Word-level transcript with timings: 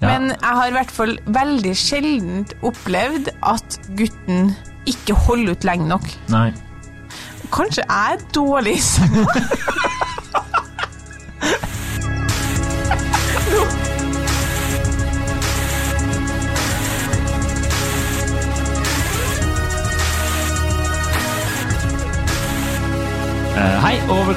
Ja. 0.00 0.08
Men 0.08 0.30
jeg 0.32 0.56
har 0.56 0.66
i 0.70 0.74
hvert 0.74 0.92
fall 0.96 1.18
veldig 1.28 1.72
sjelden 1.76 2.46
opplevd 2.64 3.28
at 3.44 3.76
gutten 3.98 4.54
ikke 4.88 5.16
holder 5.26 5.52
ut 5.58 5.66
lenge 5.68 5.88
nok. 5.90 6.06
Nei. 6.32 6.48
Kanskje 7.52 7.84
jeg 7.84 8.14
er 8.16 8.24
dårlig 8.34 8.76
i 8.78 8.84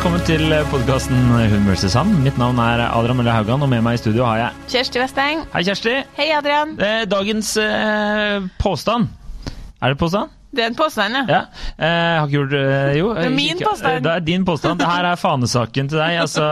velkommen 0.04 0.26
til 0.28 0.52
podkasten 0.68 1.20
Hun 1.32 1.68
vs. 1.70 1.94
Han. 1.96 2.10
Mitt 2.26 2.36
navn 2.36 2.58
er 2.60 2.82
Adrian 2.90 3.16
Mølle 3.16 3.32
Haugan, 3.32 3.62
og 3.64 3.70
med 3.72 3.80
meg 3.86 3.96
i 3.96 4.02
studio 4.02 4.26
har 4.28 4.42
jeg 4.42 4.66
Kjersti 4.74 5.00
Westeng. 5.00 5.46
Hei, 5.54 5.62
Kjersti. 5.64 5.94
Hei, 6.18 6.26
Adrian. 6.36 6.74
Eh, 6.76 7.06
dagens 7.08 7.54
eh, 7.56 8.44
påstand. 8.60 9.08
Er 9.80 9.94
det 9.94 10.02
påstand? 10.02 10.34
Det 10.54 10.66
er 10.66 10.74
en 10.74 10.76
påstand, 10.78 11.16
ja. 11.16 11.22
Ja. 11.32 11.40
Eh, 11.80 12.10
har 12.20 12.28
ikke 12.28 12.36
gjort 12.36 12.58
eh, 12.60 12.90
Jo. 13.00 13.14
Det 13.16 13.24
er 13.30 13.32
min 13.38 13.56
ikke- 13.56 13.70
påstand. 13.70 14.04
Det 14.04 14.12
er 14.12 14.26
din 14.28 14.44
påstand. 14.46 14.84
Det 14.84 14.90
her 14.92 15.08
er 15.14 15.24
fanesaken 15.24 15.94
til 15.94 15.98
deg. 16.04 16.20
Altså, 16.26 16.50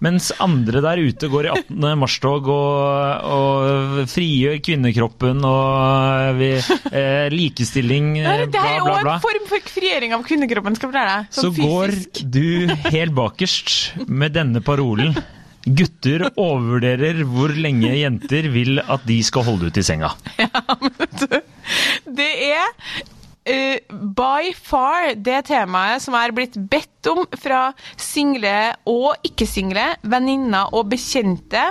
mens 0.00 0.32
andre 0.40 0.80
der 0.88 1.04
ute 1.04 1.28
går 1.36 1.50
i 1.50 1.52
18. 1.52 1.98
mars-tog 2.00 2.48
og, 2.48 3.28
og 3.36 3.75
frigjør 4.10 4.58
kvinnekroppen 4.64 5.40
og 5.48 6.36
vi, 6.40 6.50
eh, 6.90 7.26
likestilling, 7.32 8.12
bla, 8.20 8.34
bla, 8.36 8.46
bla. 8.46 8.52
Det 8.52 8.62
er 8.62 8.76
jo 8.78 8.92
en 8.92 9.24
form 9.24 9.48
for 9.50 9.72
frigjøring 9.76 10.14
av 10.16 10.26
kvinnekroppen. 10.26 10.76
skal 10.76 10.92
fortelle 10.92 11.16
deg. 11.16 11.32
Så 11.32 11.50
fysisk. 11.54 12.22
går 12.22 12.30
du 12.36 12.90
helt 12.92 13.16
bakerst 13.16 13.74
med 14.08 14.36
denne 14.36 14.62
parolen. 14.64 15.16
Gutter 15.66 16.28
overvurderer 16.38 17.24
hvor 17.26 17.50
lenge 17.58 17.90
jenter 17.96 18.46
vil 18.54 18.78
at 18.78 19.02
de 19.08 19.18
skal 19.26 19.48
holde 19.48 19.70
ut 19.70 19.80
i 19.80 19.86
senga. 19.86 20.12
Ja, 20.38 20.48
men 20.80 21.12
du, 21.18 21.40
Det 22.06 22.32
er 22.52 22.72
Uh, 23.46 23.78
by 24.18 24.50
far 24.58 25.12
det 25.14 25.44
temaet 25.46 26.02
som 26.02 26.16
er 26.18 26.32
blitt 26.34 26.56
bedt 26.66 27.06
om 27.06 27.20
fra 27.38 27.68
single 27.94 28.74
og 28.90 29.22
ikke-single, 29.28 29.84
venninner 30.02 30.74
og 30.74 30.88
bekjente. 30.90 31.62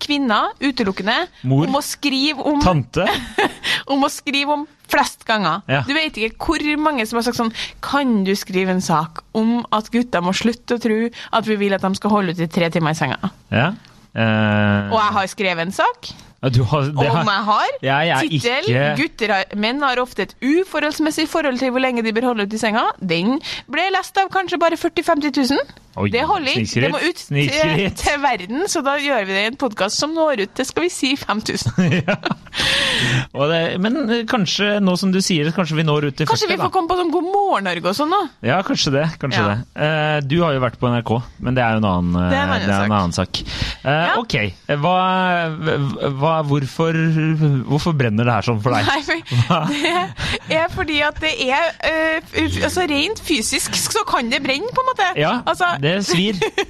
Kvinner 0.00 0.54
utelukkende. 0.60 1.16
Mor. 1.48 1.66
Om 1.68 1.78
å 1.78 1.82
skrive 1.84 2.44
om 2.46 2.60
Tante? 2.64 3.06
om 3.92 4.06
å 4.06 4.10
skrive 4.12 4.56
om 4.56 4.66
flest 4.90 5.24
ganger. 5.28 5.62
Ja. 5.70 5.82
Du 5.86 5.92
vet 5.94 6.16
ikke 6.18 6.50
hvor 6.50 6.64
mange 6.82 7.06
som 7.06 7.20
har 7.20 7.26
sagt 7.28 7.38
sånn 7.38 7.52
Kan 7.84 8.24
du 8.26 8.32
skrive 8.38 8.74
en 8.74 8.82
sak 8.82 9.22
om 9.38 9.60
at 9.76 9.92
gutter 9.94 10.24
må 10.24 10.34
slutte 10.36 10.76
å 10.76 10.82
tro 10.82 10.98
at 11.06 11.46
vi 11.46 11.58
vil 11.60 11.76
at 11.76 11.84
de 11.84 11.92
skal 11.98 12.14
holde 12.16 12.34
ut 12.34 12.42
i 12.42 12.50
tre 12.50 12.70
timer 12.72 12.96
i 12.96 12.98
senga? 12.98 13.32
Ja. 13.54 13.70
Uh... 14.10 14.90
Og 14.90 14.98
jeg 14.98 15.14
har 15.14 15.30
skrevet 15.30 15.68
en 15.68 15.76
sak. 15.76 16.10
Du 16.48 16.62
har, 16.64 16.86
det 16.88 16.96
Om 17.10 17.28
jeg 17.28 17.44
har. 17.50 17.66
Jeg 17.84 18.08
er 18.08 18.20
Tittel 18.30 18.64
ikke- 18.70 18.96
gutter 18.96 19.28
har, 19.34 19.44
Menn 19.60 19.82
har 19.84 20.00
ofte 20.00 20.22
et 20.22 20.34
uforholdsmessig 20.40 21.28
forhold 21.28 21.58
til 21.60 21.70
hvor 21.70 21.80
lenge 21.84 22.02
de 22.02 22.12
bør 22.16 22.30
holde 22.32 22.46
ut 22.48 22.54
i 22.56 22.58
senga. 22.58 22.86
Den 23.04 23.36
ble 23.68 23.90
lest 23.92 24.16
av 24.16 24.30
kanskje 24.32 24.58
bare 24.58 24.78
40 24.80 25.02
000-50 25.04 25.50
000. 25.52 25.58
Oi, 26.00 26.08
det 26.08 26.22
holder 26.24 26.54
ikke. 26.62 26.80
Det 26.80 26.90
må 26.94 27.00
ut 27.02 27.20
til, 27.28 27.90
til 27.98 28.20
verden, 28.22 28.62
så 28.70 28.80
da 28.86 28.94
gjør 29.02 29.26
vi 29.26 29.34
det 29.34 29.42
i 29.42 29.46
en 29.50 29.56
podkast 29.58 29.98
som 29.98 30.14
når 30.14 30.44
ut 30.46 30.52
til 30.54 30.64
skal 30.64 30.84
vi 30.86 30.88
si 30.88 31.10
5000. 31.18 31.72
ja. 32.08 32.14
det, 33.50 33.60
men 33.82 33.98
kanskje, 34.30 34.78
nå 34.80 34.94
som 35.00 35.10
du 35.12 35.18
sier 35.24 35.50
kanskje 35.52 35.76
vi 35.80 35.84
når 35.86 36.06
ut 36.10 36.16
til 36.20 36.28
Kanskje 36.30 36.46
40, 36.46 36.54
vi 36.54 36.60
får 36.62 36.70
da. 36.70 36.74
komme 36.76 36.88
på 36.92 36.98
sånn 37.00 37.10
God 37.14 37.26
morgen 37.26 37.66
Norge 37.68 37.90
og 37.90 37.98
sånn, 37.98 38.14
da. 38.14 38.20
Ja, 38.52 38.60
kanskje 38.66 38.92
det. 38.96 39.04
kanskje 39.20 39.42
Ja. 39.42 39.48
det. 39.50 39.58
Eh, 39.82 40.20
du 40.30 40.36
har 40.44 40.54
jo 40.56 40.62
vært 40.62 40.78
på 40.80 40.88
NRK, 40.94 41.12
men 41.40 41.58
det 41.58 41.64
er 41.66 41.76
jo 41.76 41.82
en 41.82 41.88
annen, 41.90 42.30
Det 42.30 42.38
er 42.38 42.42
en 42.46 42.54
annen 42.54 42.66
det 42.70 42.76
er 42.78 42.84
en 42.86 42.96
annen 43.00 43.12
sak. 43.18 43.42
Eh, 43.84 43.90
Ja. 43.90 44.14
Ok, 44.22 44.34
hva, 44.80 44.96
hva, 46.20 46.29
hvorfor, 46.48 46.96
hvorfor 47.68 47.94
brenner 47.98 48.26
det 48.28 48.34
her 48.36 48.46
sånn 48.46 48.60
for 48.64 48.74
deg? 48.74 48.88
Nei, 48.88 49.00
for 49.04 49.14
det 50.50 50.58
er 50.60 50.68
fordi 50.74 50.98
at 51.06 51.20
det 51.22 51.32
er 51.46 51.70
uh, 51.84 52.40
Altså 52.64 52.84
rent 52.90 53.20
fysisk 53.24 53.76
så 53.78 54.02
kan 54.08 54.30
det 54.32 54.42
brenne, 54.44 54.68
på 54.74 54.82
en 54.84 54.88
måte. 54.90 55.08
Ja, 55.20 55.32
altså, 55.48 55.72
det 55.82 55.98
svir. 56.08 56.38
It 56.40 56.68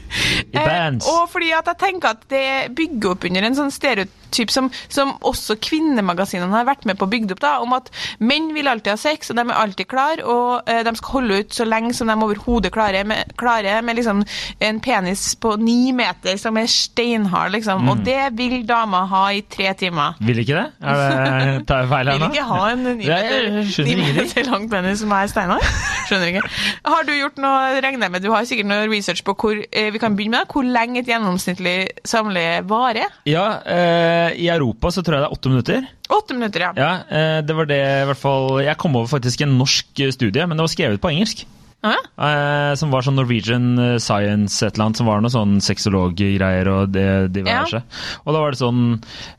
Eh, 0.60 0.66
bands. 0.66 1.06
og 1.06 1.28
fordi 1.30 1.52
at 1.54 1.68
jeg 1.70 1.78
tenker 1.78 2.16
at 2.16 2.24
det 2.32 2.46
bygger 2.76 3.12
opp 3.14 3.24
under 3.28 3.44
en 3.46 3.54
sånn 3.58 3.70
stereotyp 3.74 4.19
som, 4.50 4.70
som 4.88 5.14
også 5.26 5.56
kvinnemagasinene 5.62 6.54
har 6.54 6.68
vært 6.68 6.86
med 6.88 6.98
på 6.98 7.06
å 7.08 7.10
bygge 7.10 7.36
opp, 7.36 7.42
da, 7.42 7.52
om 7.64 7.74
at 7.76 7.90
menn 8.22 8.50
vil 8.56 8.70
alltid 8.70 8.94
ha 8.94 8.98
sex, 9.00 9.30
og 9.30 9.38
de 9.38 9.46
er 9.46 9.56
alltid 9.56 9.88
klar, 9.90 10.22
og 10.24 10.70
eh, 10.70 10.82
de 10.86 10.94
skal 10.98 11.16
holde 11.18 11.40
ut 11.40 11.56
så 11.56 11.66
lenge 11.68 11.94
som 11.96 12.10
de 12.10 12.16
overhodet 12.16 12.72
klarer, 12.74 13.06
med, 13.08 13.34
klarer 13.40 13.84
med 13.86 13.98
liksom 14.00 14.24
en 14.60 14.80
penis 14.84 15.34
på 15.40 15.54
ni 15.60 15.92
meter 15.96 16.38
som 16.40 16.58
er 16.60 16.70
steinhard, 16.70 17.54
liksom. 17.56 17.84
Mm. 17.84 17.92
Og 17.92 18.04
det 18.06 18.20
vil 18.38 18.60
dama 18.68 19.04
ha 19.10 19.24
i 19.34 19.42
tre 19.50 19.72
timer. 19.78 20.18
Vil 20.24 20.42
ikke 20.44 20.58
det? 20.58 20.66
Er 20.80 21.00
det 21.40 21.66
tar 21.68 21.84
jeg 21.84 21.90
feil 21.90 22.10
her 22.10 22.18
Vil 22.20 22.26
ikke 22.30 22.48
ha 22.50 22.60
en 22.72 22.84
ni 22.86 22.94
meter, 23.00 23.48
ni 23.86 23.96
meter 24.00 24.50
lang 24.50 24.68
penis 24.70 25.04
som 25.04 25.14
er 25.16 25.30
steinhard. 25.30 25.66
Skjønner 26.08 26.32
ikke. 26.32 26.44
Har 26.90 27.06
du 27.06 27.12
gjort 27.14 27.40
noe, 27.42 27.80
regner 27.84 28.08
jeg 28.08 28.14
med, 28.16 28.24
du 28.24 28.30
har 28.34 28.46
sikkert 28.48 28.70
noe 28.70 28.88
research 28.90 29.22
på 29.26 29.34
hvor, 29.40 29.56
eh, 29.56 29.90
vi 29.92 30.00
kan 30.02 30.16
begynne 30.18 30.40
med 30.40 30.52
hvor 30.52 30.66
lenge 30.66 31.02
et 31.02 31.10
gjennomsnittlig 31.10 31.76
samleie 32.06 32.60
varer? 32.68 33.10
Ja, 33.28 33.46
eh, 33.66 34.19
i 34.36 34.48
Europa 34.52 34.90
så 34.94 35.02
tror 35.04 35.16
jeg 35.18 35.22
det 35.24 35.28
er 35.30 35.36
åtte 35.38 35.52
minutter. 35.52 35.86
Åtte 36.10 36.36
minutter, 36.36 36.60
ja. 36.66 36.72
Ja, 36.76 36.90
eh, 37.08 37.38
det 37.46 37.56
var 37.56 37.66
det 37.70 37.78
i 37.80 38.04
hvert 38.10 38.18
fall 38.20 38.60
Jeg 38.64 38.76
kom 38.82 38.96
over 38.98 39.08
faktisk 39.12 39.40
en 39.46 39.56
norsk 39.60 40.00
eh, 40.06 40.12
studie, 40.14 40.46
men 40.46 40.56
det 40.58 40.66
var 40.66 40.72
skrevet 40.74 41.00
på 41.02 41.10
engelsk. 41.14 41.44
Ah, 41.82 41.94
ja. 41.96 42.00
Eh, 42.28 42.72
som 42.76 42.90
var 42.92 43.00
sånn 43.06 43.16
Norwegian 43.16 43.70
eh, 43.80 43.94
Science 44.04 44.58
et 44.66 44.74
eller 44.76 44.90
annet, 44.90 44.98
som 45.00 45.06
var 45.08 45.22
noe 45.24 45.32
sånn 45.32 45.54
sexologgreier 45.64 46.68
og 46.68 46.90
det 46.92 47.06
diverse. 47.32 47.80
Og 48.26 48.34
da 48.36 48.42
var 48.42 48.52
det 48.52 48.60
sånn 48.60 48.82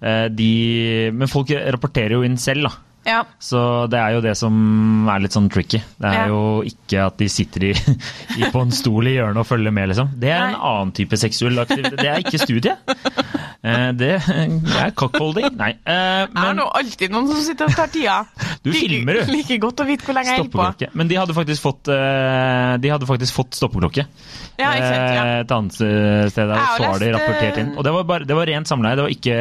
eh, 0.02 0.26
de 0.34 0.54
Men 1.14 1.30
folk 1.30 1.54
rapporterer 1.54 2.18
jo 2.18 2.24
inn 2.26 2.40
selv, 2.42 2.66
da. 2.66 2.72
ja. 3.12 3.20
Så 3.38 3.62
det 3.94 4.00
er 4.02 4.16
jo 4.18 4.24
det 4.26 4.34
som 4.42 4.58
er 5.14 5.22
litt 5.22 5.38
sånn 5.38 5.52
tricky. 5.54 5.84
Det 6.02 6.10
er 6.10 6.18
Ja. 6.18 6.26
jo 6.34 6.42
ikke 6.66 7.06
at 7.12 7.22
de 7.22 7.30
sitter 7.30 7.68
i, 7.70 7.72
i 8.42 8.50
på 8.50 8.62
en 8.66 8.74
stol 8.74 9.06
i 9.12 9.16
hjørnet 9.20 9.44
og 9.46 9.50
følger 9.52 9.74
med, 9.78 9.90
liksom. 9.94 10.10
Det 10.22 10.34
er 10.34 10.48
en 10.50 10.58
annen 10.58 10.92
type 10.98 11.18
seksuell 11.22 11.62
aktivitet. 11.62 12.02
Det 12.02 12.10
er 12.10 12.26
ikke 12.26 12.42
studie. 12.42 12.74
Eh, 13.64 13.92
Det 13.94 14.12
er 14.18 14.94
cockholding. 14.98 15.52
Nei. 15.60 15.72
eh, 15.86 16.26
Jeg 16.34 16.38
har 16.42 16.56
nå 16.58 16.66
alltid 16.80 17.12
noen 17.14 17.28
som 17.30 17.42
sitter 17.46 17.70
og 17.70 17.76
tar 17.78 17.92
tida. 17.94 18.20
Du 18.62 18.70
filmer, 18.76 19.18
du. 19.26 19.32
Like 19.34 19.56
godt 19.58 19.80
å 19.82 19.86
vite 19.88 20.06
hvor 20.06 20.14
lenge 20.14 20.36
jeg 20.36 20.44
holder 20.44 20.76
på. 20.78 20.90
Men 20.94 21.08
de 21.10 21.16
hadde 21.18 21.34
faktisk 21.34 21.64
fått, 21.66 21.90
eh, 21.90 22.74
de 22.78 22.92
hadde 22.94 23.08
faktisk 23.10 23.34
fått 23.40 23.56
stoppeklokke. 23.58 24.04
Ja, 24.62 24.74
ikke 24.78 24.90
sant, 24.92 25.16
ja. 25.16 25.24
Et 25.42 25.54
annet 25.56 25.74
sted 25.74 26.52
der 26.52 26.62
så 26.78 26.84
var 26.92 27.02
de 27.02 27.08
rapportert 27.16 27.58
inn. 27.58 27.72
Og 27.74 27.88
det 27.88 27.94
var, 27.96 28.06
bare, 28.12 28.28
det 28.30 28.38
var 28.38 28.46
rent 28.52 28.70
samleie, 28.70 29.00
det 29.00 29.06
var 29.08 29.16
ikke 29.16 29.38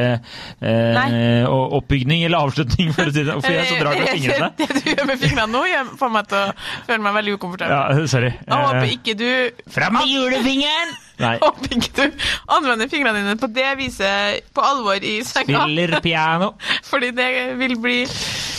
eh, 0.65 1.45
oppbygning 1.51 2.25
eller 2.25 2.47
avslutning, 2.47 2.95
for 2.97 3.11
å 3.11 3.13
si 3.13 3.27
det. 3.29 3.37
For 3.45 3.53
jeg 3.59 3.69
så 3.69 3.77
drar 3.83 3.93
du 3.99 4.05
med 4.07 4.15
fingrene. 4.17 4.51
Det, 4.57 4.71
det 4.73 4.81
du 4.87 4.91
gjør 4.95 5.11
med 5.13 5.21
fingrene 5.27 5.53
nå, 5.53 5.63
gjør 5.75 5.93
får 6.01 6.15
meg 6.17 6.31
til 6.33 6.41
å 6.41 6.57
føle 6.89 7.01
meg 7.05 7.19
veldig 7.21 7.37
ukomfortabel. 7.37 7.77
Ja, 8.01 8.09
sorry. 8.17 8.33
Jeg 8.41 8.65
håper 8.71 8.97
ikke 8.97 9.19
du 9.21 9.29
Fram 9.77 9.99
med 10.01 10.09
julefingeren! 10.11 10.97
Nei. 11.21 11.37
Håper 11.45 11.77
ikke 11.77 11.93
du 11.97 12.27
anvender 12.57 12.91
fingrene 12.91 13.23
dine 13.23 13.37
på 13.41 13.51
det 13.53 13.69
viset 13.81 14.47
på 14.57 14.65
alvor 14.65 15.01
i 15.05 15.19
senga. 15.27 15.65
Spiller 15.67 16.01
piano. 16.05 16.53
Fordi 16.91 17.13
det 17.17 17.31
vil 17.61 17.77
bli 17.81 17.99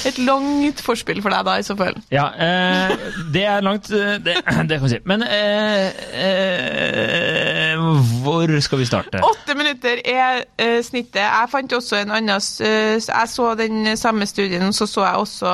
et 0.08 0.18
langt 0.26 0.82
forspill 0.82 1.22
for 1.22 1.34
deg 1.34 1.46
da, 1.46 1.58
i 1.62 1.66
så 1.66 1.76
fall. 1.78 1.98
Ja, 2.14 2.30
eh, 2.34 2.94
det 3.34 3.44
er 3.46 3.66
langt 3.66 3.92
eh, 3.94 4.18
det, 4.24 4.40
det 4.70 4.80
kan 4.80 4.88
vi 4.88 4.94
si. 4.96 5.02
Men 5.10 5.26
eh, 5.28 6.02
eh, 6.26 7.61
hvor 8.02 8.52
skal 8.64 8.82
vi 8.82 8.88
starte? 8.88 9.22
Åtte 9.26 9.56
minutter 9.58 10.02
er 10.06 10.44
uh, 10.44 10.80
snittet. 10.86 11.22
Jeg 11.22 11.50
fant 11.52 11.74
også 11.74 12.02
en 12.02 12.14
annen 12.18 12.42
eh, 12.66 12.98
Jeg 13.00 13.30
så 13.32 13.54
den 13.60 13.98
samme 13.98 14.26
studien, 14.30 14.74
så 14.74 14.88
så 14.88 15.06
jeg 15.06 15.22
også 15.22 15.54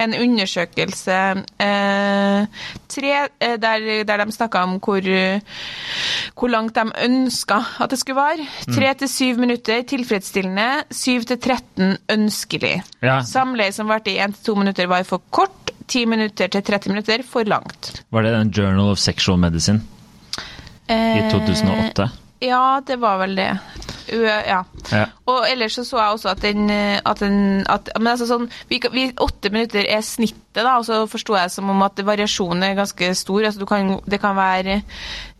en 0.00 0.14
undersøkelse 0.16 1.18
uh, 1.36 2.68
tre, 2.88 3.12
der, 3.40 4.04
der 4.04 4.24
de 4.24 4.32
snakka 4.32 4.64
om 4.64 4.78
hvor, 4.78 5.00
hvor 6.38 6.48
langt 6.48 6.74
de 6.76 6.86
ønska 7.04 7.60
at 7.80 7.90
det 7.90 7.98
skulle 8.00 8.20
være. 8.20 8.48
Tre 8.74 8.94
til 8.98 9.08
syv 9.08 9.38
minutter 9.38 9.82
tilfredsstillende, 9.82 10.68
syv 10.90 11.24
til 11.28 11.40
13 11.40 11.96
ønskelig. 12.10 12.82
Ja. 13.02 13.20
Samleie 13.26 13.72
som 13.72 13.88
varte 13.88 14.14
i 14.14 14.18
én 14.18 14.34
til 14.34 14.52
to 14.52 14.54
minutter, 14.54 14.86
var 14.86 15.02
for 15.02 15.22
kort. 15.30 15.74
10 15.88 16.06
minutter 16.08 16.48
til 16.48 16.62
30 16.62 16.92
minutter 16.92 17.24
for 17.28 17.44
langt. 17.44 18.04
Var 18.10 18.22
det 18.22 18.32
den 18.32 18.48
Journal 18.48 18.92
of 18.94 18.98
Sexual 18.98 19.38
Medicine 19.38 19.82
i 20.88 20.92
Eh, 20.92 21.30
2008? 21.32 22.10
Ja, 22.44 22.80
det 22.84 22.98
var 23.00 23.18
vel 23.22 23.36
det. 23.38 23.50
Ja. 24.12 24.58
Ja. 24.92 25.04
Og 25.26 25.46
ellers 25.48 25.78
så 25.78 25.84
så 25.88 25.96
jeg 25.96 26.12
også 26.18 26.28
at 26.34 26.42
den, 26.44 26.66
eh, 26.70 26.98
at 27.08 27.20
den 27.22 27.64
at, 27.72 27.88
Men 27.96 28.10
altså 28.12 28.26
sånn 28.28 28.50
vi, 28.68 28.76
vi, 28.92 29.06
Åtte 29.16 29.48
minutter 29.50 29.86
er 29.88 30.02
snittet, 30.04 30.60
da, 30.60 30.74
og 30.76 30.84
så 30.84 30.98
forsto 31.08 31.32
jeg 31.38 31.50
som 31.54 31.70
om 31.72 31.80
at 31.86 31.96
variasjonen 32.04 32.62
er 32.68 32.74
ganske 32.76 33.14
stor. 33.16 33.46
Altså 33.48 33.62
du 33.62 33.66
kan, 33.66 33.94
det 34.04 34.20
kan 34.20 34.36
være 34.36 34.82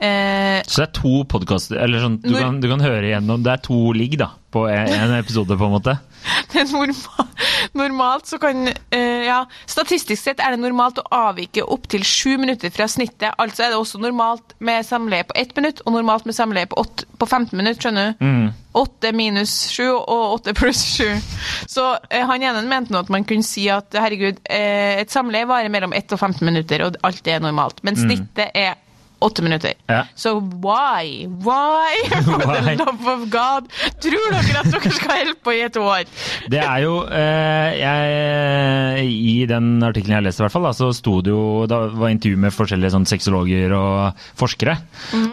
eh, 0.01 0.63
Så 0.65 0.81
det 0.81 0.87
er 0.89 0.95
to 0.97 1.13
podkaster 1.29 1.77
Eller 1.85 2.01
sånn, 2.01 2.17
du, 2.23 2.31
Når- 2.33 2.41
kan, 2.47 2.61
du 2.65 2.69
kan 2.73 2.81
høre 2.81 3.05
igjennom 3.11 3.45
Det 3.45 3.53
er 3.53 3.63
to 3.69 3.93
ligg, 3.93 4.17
da, 4.19 4.31
på 4.55 4.65
en, 4.71 4.89
en 4.89 5.15
episode, 5.19 5.59
på 5.61 5.69
en 5.69 5.77
måte. 5.77 5.99
Men 6.55 6.69
normal, 6.73 7.27
normalt 7.75 8.27
så 8.31 8.39
kan 8.43 8.69
eh, 8.69 9.25
Ja, 9.27 9.41
statistisk 9.69 10.23
sett 10.23 10.41
er 10.41 10.55
det 10.55 10.61
normalt 10.63 10.99
å 11.03 11.05
avvike 11.13 11.65
opptil 11.67 12.05
sju 12.07 12.37
minutter 12.41 12.71
fra 12.75 12.87
snittet. 12.91 13.35
Altså 13.41 13.65
er 13.67 13.73
det 13.75 13.79
også 13.81 14.01
normalt 14.03 14.55
med 14.65 14.85
samleie 14.87 15.27
på 15.29 15.37
ett 15.41 15.55
minutt, 15.59 15.83
og 15.85 15.97
normalt 15.97 16.27
med 16.29 16.37
samleie 16.37 16.69
på, 16.71 16.79
åtte- 16.85 17.07
på 17.21 17.27
15 17.29 17.57
minutter, 17.59 17.81
skjønner 17.85 18.15
du? 18.15 18.25
Åtte 18.75 19.13
minus 19.15 19.53
sju 19.71 19.85
og 19.93 20.39
åtte 20.41 20.55
pluss 20.59 20.81
sju. 20.97 21.11
Så 21.71 21.85
eh, 22.11 22.25
han 22.27 22.43
ene 22.43 22.63
mente 22.67 22.91
nå 22.95 23.05
at 23.05 23.13
man 23.13 23.27
kunne 23.29 23.47
si 23.47 23.69
at 23.71 23.95
herregud, 23.95 24.41
eh, 24.51 25.01
et 25.05 25.13
samleie 25.15 25.47
varer 25.47 25.71
mellom 25.71 25.93
1 25.95 26.17
og 26.17 26.19
15 26.25 26.43
minutter, 26.49 26.83
og 26.89 26.97
alt 27.07 27.23
det 27.27 27.37
er 27.37 27.45
normalt. 27.45 27.85
Men 27.87 27.95
snittet 28.01 28.51
er 28.55 28.75
åtte 29.25 29.45
minutter. 29.45 29.75
Ja. 29.91 30.05
Så 30.19 30.37
why? 30.41 31.27
Why? 31.45 32.05
For 32.27 32.45
the 32.45 32.77
love 32.79 33.09
of 33.15 33.27
God. 33.33 33.71
Tror 34.05 34.35
dere 34.35 34.61
at 34.61 34.71
dere 34.73 34.93
skal 34.95 35.15
holde 35.19 35.37
på 35.45 35.55
i 35.57 35.63
et 35.67 35.79
år? 35.81 36.05
Det 36.53 36.61
er 36.63 36.85
jo 36.85 36.97
eh, 37.09 37.79
jeg, 37.81 39.07
I 39.09 39.37
den 39.51 39.71
artikkelen 39.85 40.19
jeg 40.19 40.29
leste, 40.29 40.43
i 40.43 40.47
hvert 40.47 40.57
fall, 40.57 40.69
da, 40.69 40.75
så 40.77 40.91
sto 40.97 41.19
det 41.25 41.33
jo 41.33 41.65
Da 41.71 41.85
var 41.95 42.13
intervju 42.13 42.41
med 42.45 42.55
forskjellige 42.55 42.95
sånn, 42.95 43.09
sexologer 43.09 43.75
og 43.77 44.27
forskere. 44.41 44.77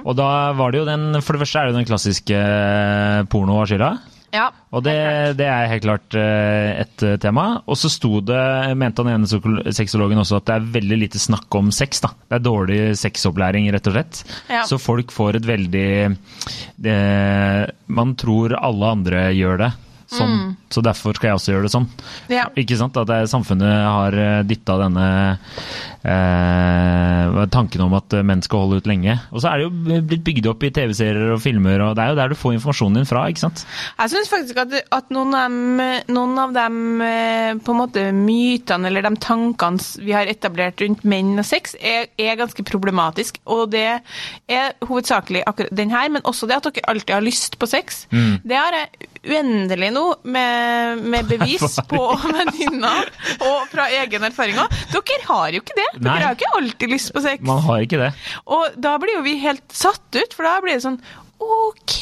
Og 0.01 0.15
da 0.19 0.29
var 0.57 0.73
det 0.73 0.81
jo 0.81 0.87
den 0.89 1.19
For 1.21 1.35
det 1.35 1.43
første 1.45 1.61
er 1.61 1.69
det 1.69 1.75
jo 1.75 1.81
den 1.81 1.89
klassiske 1.91 2.41
eh, 2.41 3.21
porno 3.31 3.61
av 3.61 3.69
skylda. 3.69 3.91
Ja. 4.31 4.47
Og 4.71 4.83
det, 4.85 4.95
det 5.39 5.47
er 5.47 5.69
helt 5.71 5.83
klart 5.85 6.15
eh, 6.17 6.81
et 6.83 7.03
eh, 7.03 7.17
tema. 7.21 7.45
Og 7.67 7.77
så 7.79 7.91
sto 7.91 8.21
det, 8.23 8.41
mente 8.79 9.03
han 9.03 9.11
ene 9.17 9.71
sexologen 9.75 10.21
også, 10.23 10.39
at 10.39 10.47
det 10.47 10.55
er 10.55 10.71
veldig 10.79 10.99
lite 11.03 11.21
snakk 11.21 11.59
om 11.59 11.71
sex. 11.75 12.03
da. 12.03 12.13
Det 12.29 12.39
er 12.39 12.45
dårlig 12.47 12.79
sexopplæring, 12.99 13.69
rett 13.75 13.91
og 13.91 13.97
slett. 13.97 14.23
Ja. 14.51 14.63
Så 14.69 14.79
folk 14.81 15.11
får 15.13 15.41
et 15.41 15.47
veldig 15.51 15.87
det, 16.81 16.97
Man 17.91 18.15
tror 18.19 18.55
alle 18.57 18.93
andre 18.97 19.29
gjør 19.35 19.65
det 19.65 19.71
sånn, 20.11 20.55
så 20.71 20.83
derfor 20.83 21.15
skal 21.17 21.31
jeg 21.31 21.39
også 21.39 21.53
gjøre 21.53 21.67
det 21.67 21.73
sånn. 21.75 21.87
Ja. 22.31 22.47
Ikke 22.59 22.79
sant? 22.79 22.97
At 22.99 23.09
det, 23.09 23.21
samfunnet 23.31 23.71
har 23.87 24.17
dytta 24.47 24.77
denne 24.81 25.07
eh, 26.03 27.45
tanken 27.53 27.83
om 27.85 27.95
at 27.97 28.15
menn 28.25 28.41
skal 28.45 28.65
holde 28.65 28.81
ut 28.81 28.89
lenge. 28.89 29.15
Og 29.31 29.43
så 29.43 29.51
er 29.51 29.61
det 29.61 29.67
jo 29.67 30.01
blitt 30.09 30.25
bygd 30.25 30.49
opp 30.51 30.65
i 30.65 30.71
TV-serier 30.73 31.35
og 31.35 31.41
filmer, 31.43 31.83
og 31.85 31.95
det 31.97 32.03
er 32.03 32.13
jo 32.13 32.19
der 32.19 32.33
du 32.33 32.37
får 32.39 32.57
informasjonen 32.57 33.01
din 33.01 33.09
fra. 33.09 33.25
ikke 33.29 33.43
sant? 33.43 33.63
Jeg 33.99 34.13
syns 34.13 34.31
faktisk 34.31 34.61
at, 34.63 34.75
at 34.97 35.13
noen, 35.13 35.35
av 35.37 35.47
dem, 35.51 35.83
noen 36.15 36.41
av 36.41 36.55
dem 36.57 37.05
eh, 37.05 37.53
på 37.61 37.75
en 37.75 37.81
måte 37.81 38.07
mytene 38.15 38.89
eller 38.91 39.05
de 39.07 39.13
tankene 39.21 40.01
vi 40.01 40.15
har 40.15 40.29
etablert 40.29 40.81
rundt 40.83 41.05
menn 41.07 41.33
og 41.39 41.47
sex, 41.47 41.75
er, 41.79 42.09
er 42.19 42.39
ganske 42.39 42.65
problematisk. 42.67 43.39
Og 43.51 43.69
det 43.73 43.87
er 43.91 44.75
hovedsakelig 44.87 45.45
akkurat 45.49 45.73
den 45.77 45.93
her, 45.93 46.09
men 46.13 46.25
også 46.27 46.49
det 46.49 46.59
at 46.59 46.69
dere 46.71 46.89
alltid 46.91 47.15
har 47.15 47.25
lyst 47.25 47.57
på 47.61 47.69
sex. 47.69 48.05
Det 48.11 48.57
har 48.57 48.75
jeg 48.75 49.10
uendelig 49.21 49.91
nå, 49.93 50.03
med, 50.23 51.01
med 51.13 51.27
bevis 51.29 51.77
på 51.91 52.03
venninner 52.23 53.09
og 53.45 53.67
fra 53.71 53.87
egen 54.01 54.27
erfaring 54.27 54.61
òg. 54.63 54.77
Dere 54.93 55.19
har 55.27 55.55
jo 55.55 55.63
ikke 55.63 55.77
det. 55.77 55.89
Dere 55.97 56.05
Nei. 56.07 56.19
har 56.23 56.29
jo 56.33 56.39
ikke 56.39 56.53
alltid 56.61 56.95
lyst 56.95 57.13
på 57.15 57.25
sex. 57.25 57.43
Man 57.47 57.61
har 57.65 57.83
ikke 57.85 58.01
det. 58.01 58.13
Og 58.49 58.79
da 58.81 58.95
blir 59.01 59.19
jo 59.19 59.25
vi 59.25 59.37
helt 59.43 59.65
satt 59.75 60.17
ut, 60.17 60.33
for 60.37 60.47
da 60.47 60.57
blir 60.63 60.77
det 60.79 60.85
sånn 60.87 61.01
OK, 61.41 61.95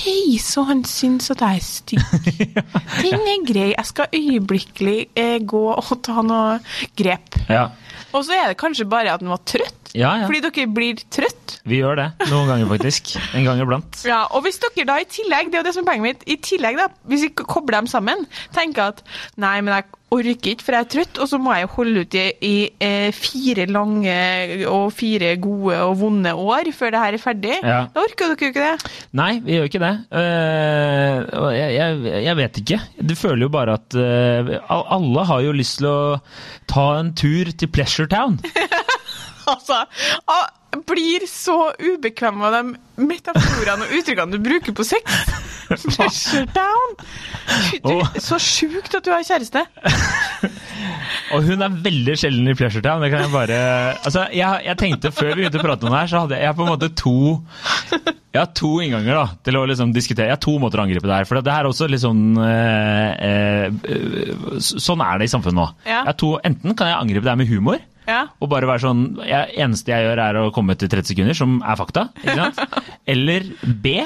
så 0.44 0.66
han 0.68 0.82
syns 0.88 1.30
at 1.32 1.40
jeg 1.46 1.60
er 1.62 1.64
stygg. 1.64 2.26
Den 3.06 3.22
er 3.24 3.46
grei. 3.48 3.70
Jeg 3.72 3.88
skal 3.88 4.12
øyeblikkelig 4.16 4.98
eh, 5.16 5.38
gå 5.48 5.62
og 5.72 5.94
ta 6.04 6.20
noe 6.26 6.58
grep. 7.00 7.40
Ja. 7.48 7.70
Og 8.12 8.26
så 8.28 8.36
er 8.36 8.52
det 8.52 8.60
kanskje 8.60 8.88
bare 8.90 9.14
at 9.14 9.24
han 9.24 9.32
var 9.32 9.40
trøtt. 9.48 9.79
Ja, 9.98 10.12
ja. 10.22 10.26
Fordi 10.30 10.42
dere 10.46 10.68
blir 10.70 11.00
trøtt. 11.10 11.60
Vi 11.70 11.80
gjør 11.82 11.98
det 11.98 12.08
noen 12.30 12.50
ganger, 12.52 12.68
faktisk. 12.70 13.16
En 13.38 13.48
gang 13.48 13.62
iblant. 13.64 14.02
Ja, 14.06 14.26
og 14.30 14.46
hvis 14.46 14.62
dere 14.62 14.86
da 14.90 15.00
i 15.02 15.08
tillegg, 15.10 15.50
det 15.50 15.60
er 15.60 15.64
jo 15.64 15.70
det 15.70 15.78
som 15.78 15.86
er 15.86 15.92
poenget 15.92 16.08
mitt, 16.10 16.28
i 16.30 16.38
tillegg 16.46 16.78
da, 16.78 16.90
hvis 17.10 17.26
vi 17.26 17.32
kobler 17.40 17.80
dem 17.80 17.90
sammen, 17.90 18.28
tenker 18.56 18.94
at 18.94 19.02
nei, 19.42 19.58
men 19.64 19.74
jeg 19.74 19.90
orker 20.10 20.32
ikke, 20.34 20.66
for 20.66 20.76
jeg 20.76 20.86
er 20.86 20.90
trøtt, 20.90 21.20
og 21.22 21.30
så 21.30 21.38
må 21.42 21.54
jeg 21.54 21.66
jo 21.66 21.72
holde 21.76 22.04
ut 22.04 22.16
i, 22.18 22.24
i 22.46 22.54
eh, 22.82 23.10
fire 23.14 23.66
lange 23.70 24.16
og 24.70 24.88
fire 24.96 25.36
gode 25.42 25.78
og 25.86 25.96
vonde 26.00 26.34
år 26.34 26.72
før 26.74 26.94
det 26.96 27.04
her 27.04 27.18
er 27.18 27.22
ferdig. 27.22 27.58
Ja. 27.62 27.82
Da 27.94 28.06
orker 28.06 28.34
dere 28.34 28.48
jo 28.48 28.54
ikke 28.54 28.66
det. 28.66 28.94
Nei, 29.20 29.32
vi 29.46 29.58
gjør 29.58 29.70
ikke 29.70 29.84
det. 29.84 29.94
Uh, 30.10 31.50
jeg, 31.54 31.70
jeg, 31.78 32.16
jeg 32.26 32.40
vet 32.42 32.62
ikke. 32.64 32.82
Du 33.12 33.16
føler 33.20 33.46
jo 33.46 33.54
bare 33.54 33.78
at 33.78 34.00
uh, 34.02 34.54
alle 34.98 35.28
har 35.30 35.46
jo 35.46 35.56
lyst 35.56 35.80
til 35.82 35.90
å 35.92 36.00
ta 36.70 36.88
en 37.00 37.14
tur 37.18 37.54
til 37.54 37.74
Pleasure 37.74 38.10
Town. 38.10 38.40
Altså, 39.50 39.84
jeg 40.70 40.84
blir 40.86 41.26
så 41.30 41.58
ubekvem 41.82 42.42
av 42.46 42.54
de 42.58 43.06
metaforene 43.10 43.88
og 43.88 43.94
uttrykkene 43.98 44.36
du 44.38 44.44
bruker 44.46 44.76
på 44.78 44.86
sex. 44.86 45.22
Pressure 45.70 46.46
down. 46.54 46.96
Du, 47.86 47.96
så 48.22 48.40
sjukt 48.42 48.96
at 48.98 49.06
du 49.06 49.12
har 49.14 49.26
kjæreste. 49.26 49.66
Og 51.34 51.46
hun 51.46 51.62
er 51.62 51.76
veldig 51.86 52.16
sjelden 52.18 52.50
i 52.50 52.56
Pleasure 52.58 52.82
Town. 52.86 53.04
Det 53.04 53.12
kan 53.14 53.26
jeg 53.26 53.34
bare 53.34 53.58
Altså, 54.00 54.26
jeg, 54.34 54.62
jeg 54.66 54.78
tenkte 54.80 55.12
Før 55.14 55.34
vi 55.34 55.44
begynte 55.44 55.60
å 55.62 55.66
prate 55.66 55.86
om 55.86 55.94
det 55.94 56.00
her, 56.00 56.10
så 56.10 56.24
hadde 56.24 56.40
jeg, 56.42 56.56
på 56.58 56.66
en 56.66 56.72
måte 56.72 56.90
to 56.98 57.16
Jeg 58.30 58.40
har 58.40 58.50
to 58.58 58.72
innganger 58.86 59.18
da, 59.18 59.26
til 59.46 59.58
å 59.58 59.64
liksom 59.70 59.94
diskutere. 59.94 60.30
Jeg 60.30 60.38
har 60.38 60.44
to 60.46 60.56
måter 60.62 60.82
å 60.82 60.86
angripe 60.86 61.10
det 61.10 61.16
her. 61.18 61.30
For 61.30 61.42
det 61.42 61.54
her 61.54 61.66
er 61.66 61.70
også 61.70 61.90
litt 61.90 62.04
sånn 62.04 62.38
eh, 62.46 63.30
eh, 63.30 64.60
Sånn 64.62 65.02
er 65.06 65.22
det 65.22 65.30
i 65.30 65.34
samfunnet 65.34 65.58
nå. 65.58 65.66
Ja. 65.90 66.04
To, 66.20 66.36
enten 66.46 66.78
kan 66.78 66.92
jeg 66.92 67.00
angripe 67.00 67.26
det 67.26 67.34
her 67.34 67.42
med 67.42 67.50
humor. 67.50 67.82
Ja. 68.10 68.24
Og 68.42 68.50
bare 68.52 68.70
være 68.70 68.82
sånn 68.88 69.04
jeg, 69.22 69.54
Eneste 69.62 69.94
jeg 69.94 70.08
gjør, 70.08 70.24
er 70.24 70.40
å 70.42 70.48
komme 70.56 70.76
til 70.80 70.90
30 70.92 71.14
sekunder, 71.14 71.38
som 71.38 71.60
er 71.62 71.78
fakta. 71.80 72.10
Eller 73.14 73.46
B. 73.64 74.02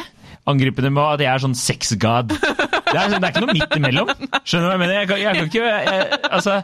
Angripe 0.49 0.83
dem 0.83 0.97
med 0.97 1.05
at 1.07 1.21
jeg 1.23 1.31
er 1.31 1.39
sånn 1.39 1.55
sex 1.55 1.93
god. 2.03 2.33
Det 2.33 2.97
er, 2.99 3.13
sånn, 3.13 3.21
det 3.23 3.29
er 3.29 3.31
ikke 3.31 3.43
noe 3.45 3.55
midt 3.55 3.75
imellom. 3.77 4.09
Skjønner 4.43 4.65
du 4.65 4.67
hva 4.67 4.73
jeg 4.73 4.81
mener? 4.81 4.95
Jeg 4.97 5.07
kan, 5.07 5.21
jeg 5.21 5.37
kan 5.37 5.47
ikke, 5.47 5.69
jeg, 5.69 6.19
altså, 6.27 6.57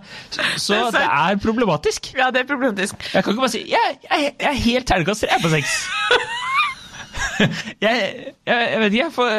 så 0.59 0.81
Det 0.91 1.05
er 1.05 1.37
det 1.37 1.43
problematisk. 1.45 2.11
ja, 2.17 2.27
det 2.35 2.43
er 2.43 2.49
problematisk. 2.49 3.07
Jeg 3.13 3.23
kan 3.23 3.33
ikke 3.37 3.45
bare 3.45 3.53
si 3.55 3.63
jeg, 3.71 3.95
er 4.11 4.59
helt 4.65 4.89
terningkast 4.91 5.23
tre 5.25 5.39
på 5.45 5.53
sex. 5.55 5.79
Jeg, 7.79 8.33
vet 8.45 8.93
ikke, 8.93 8.97
jeg 8.97 9.11
får, 9.15 9.29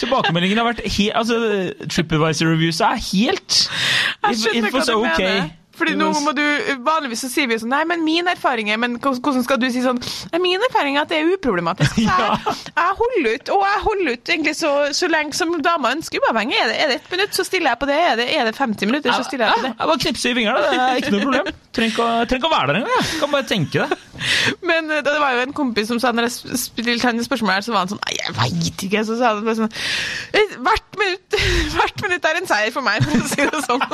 tilbakemeldingen 0.00 0.58
har 0.60 0.66
vært 0.70 0.80
helt 0.94 1.16
altså, 1.16 1.36
TripAdvisor-reviews 1.84 2.80
er 2.84 3.00
helt 3.10 3.58
Jeg 3.66 4.38
skjønner 4.40 4.72
hva 4.72 4.84
du 4.88 4.92
okay. 4.96 5.50
Fordi 5.78 5.94
nå 5.96 6.10
må 6.20 6.34
du, 6.36 6.42
Vanligvis 6.84 7.22
så 7.24 7.28
sier 7.32 7.48
vi 7.48 7.56
sånn 7.60 7.70
Nei, 7.72 7.82
men 7.88 8.02
min 8.04 8.26
erfaring 8.28 8.68
er 8.74 8.76
Men 8.82 8.98
hvordan 9.00 9.40
skal 9.46 9.56
du 9.62 9.64
si 9.72 9.80
sånn 9.84 9.96
«Nei, 10.32 10.40
Min 10.44 10.60
erfaring 10.68 10.98
er 10.98 11.06
at 11.06 11.12
det 11.12 11.20
er 11.22 11.30
uproblematisk. 11.32 11.96
Jeg, 12.02 12.54
jeg 12.76 12.96
holder 12.98 13.28
ut, 13.36 13.50
og 13.54 13.62
jeg 13.64 13.80
holder 13.86 14.10
ut 14.16 14.30
egentlig 14.34 14.52
så, 14.58 14.70
så 14.96 15.08
lenge 15.10 15.36
som 15.36 15.52
dama 15.64 15.92
ønsker, 15.94 16.20
uavhengig. 16.26 16.56
Er 16.60 16.68
det, 16.70 16.76
er 16.84 16.90
det 16.92 16.96
ett 17.00 17.10
minutt, 17.14 17.34
så 17.36 17.44
stiller 17.46 17.72
jeg 17.72 17.80
på 17.82 17.88
det. 17.88 17.96
Er 18.10 18.16
det, 18.20 18.26
er 18.36 18.48
det 18.48 18.54
50 18.58 18.88
minutter, 18.90 19.14
så 19.16 19.24
stiller 19.26 19.48
jeg 19.48 19.54
på 19.60 19.64
det. 19.66 19.72
Jeg 19.78 19.88
bare 19.92 20.02
knipser 20.04 20.32
i 20.32 20.36
fingrene, 20.38 20.62
det 20.66 20.80
er 20.82 21.00
ikke 21.02 21.12
noe 21.14 21.22
problem. 21.26 21.50
Trenger 21.72 22.26
ikke, 22.26 22.48
å- 22.48 22.52
være 22.52 22.66
der 22.72 22.80
engang. 22.82 23.06
Kan 23.22 23.32
bare 23.32 23.48
tenke 23.48 23.86
det. 23.86 23.98
Men 24.68 24.90
eh, 24.92 25.02
det 25.06 25.14
var 25.22 25.36
jo 25.38 25.44
en 25.46 25.54
kompis 25.56 25.88
som 25.92 26.00
sa 26.02 26.12
når 26.16 26.28
jeg 26.28 26.60
stilte 26.66 27.08
henne 27.08 27.24
spørsmål 27.26 27.54
her, 27.56 27.64
så 27.66 27.74
var 27.74 27.84
han 27.86 27.92
sånn 27.94 28.02
Nei, 28.04 28.16
jeg 28.18 28.36
veit 28.38 28.84
ikke. 28.88 29.04
Så 29.08 29.16
sa 29.20 29.32
han 29.32 29.44
bare 29.46 29.58
sånn 29.62 29.72
«Eh, 30.36 30.56
Hvert 30.68 31.00
minutt, 31.00 31.38
hvert 31.76 32.04
minutt 32.06 32.28
er 32.28 32.42
en 32.42 32.50
seier 32.50 32.74
for 32.74 32.84
meg, 32.86 33.02
for 33.08 33.24
å 33.24 33.32
si 33.32 33.48
det 33.48 33.64
sånn. 33.66 33.86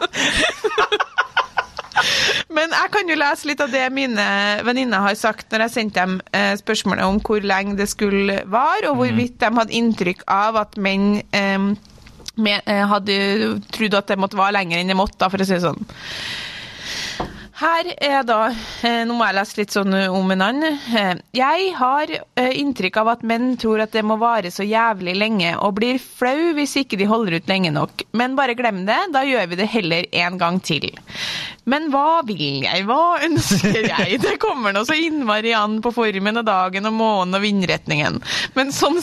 Men 2.56 2.72
jeg 2.74 2.90
kan 2.94 3.10
jo 3.10 3.16
lese 3.18 3.48
litt 3.48 3.62
av 3.62 3.72
det 3.72 3.84
mine 3.94 4.26
venninner 4.66 5.04
har 5.04 5.16
sagt 5.18 5.52
når 5.52 5.66
jeg 5.66 5.74
sendte 5.74 6.02
dem 6.02 6.18
eh, 6.36 6.54
spørsmålet 6.58 7.06
om 7.06 7.20
hvor 7.24 7.40
lenge 7.44 7.76
det 7.78 7.88
skulle 7.90 8.40
vare, 8.50 8.90
og 8.90 9.00
hvorvidt 9.00 9.40
de 9.42 9.52
hadde 9.58 9.76
inntrykk 9.76 10.20
av 10.30 10.58
at 10.64 10.78
menn 10.80 11.06
eh, 11.36 11.60
eh, 12.58 12.84
hadde 12.90 13.16
trodd 13.74 13.98
at 13.98 14.12
det 14.12 14.20
måtte 14.20 14.40
vare 14.40 14.56
lenger 14.58 14.80
enn 14.80 14.92
det 14.92 14.98
måtte, 14.98 15.30
for 15.30 15.40
å 15.40 15.46
si 15.46 15.56
det 15.56 15.66
sånn. 15.66 15.82
Her 17.60 17.88
er 18.00 18.22
da 18.24 18.36
eh, 18.86 19.02
Nå 19.04 19.12
må 19.18 19.26
jeg 19.28 19.36
lese 19.36 19.58
litt 19.58 19.74
sånn 19.74 19.92
eh, 19.96 20.06
om 20.16 20.30
en 20.32 20.44
annen. 20.46 20.78
Eh, 20.96 21.10
Jeg 21.36 21.66
har 21.76 22.12
inntrykk 22.40 22.96
av 23.02 23.10
at 23.12 23.24
menn 23.26 23.50
tror 23.60 23.82
at 23.84 23.92
det 23.92 24.00
må 24.06 24.16
vare 24.20 24.48
så 24.54 24.64
jævlig 24.64 25.12
lenge, 25.20 25.50
og 25.60 25.74
blir 25.76 25.98
flau 26.00 26.54
hvis 26.56 26.78
ikke 26.80 26.96
de 27.00 27.08
holder 27.10 27.36
ut 27.40 27.50
lenge 27.50 27.72
nok. 27.74 28.06
Men 28.16 28.36
bare 28.38 28.56
glem 28.56 28.84
det, 28.88 28.96
da 29.12 29.24
gjør 29.28 29.50
vi 29.52 29.58
det 29.60 29.68
heller 29.74 30.08
en 30.22 30.38
gang 30.40 30.56
til. 30.64 30.88
Men 31.68 31.90
hva 31.92 32.22
vil 32.26 32.64
jeg, 32.64 32.86
hva 32.88 33.18
ønsker 33.28 33.80
jeg? 33.90 34.20
Det 34.24 34.38
kommer 34.42 34.72
nå 34.74 34.86
så 34.88 34.96
innmari 34.96 35.52
an 35.56 35.78
på 35.84 35.92
formen 35.94 36.40
og 36.40 36.48
dagen 36.48 36.88
og 36.88 36.96
månen 36.96 37.36
og 37.36 37.44
vindretningen. 37.44 38.22
Men 38.56 38.72
sånn 38.74 38.96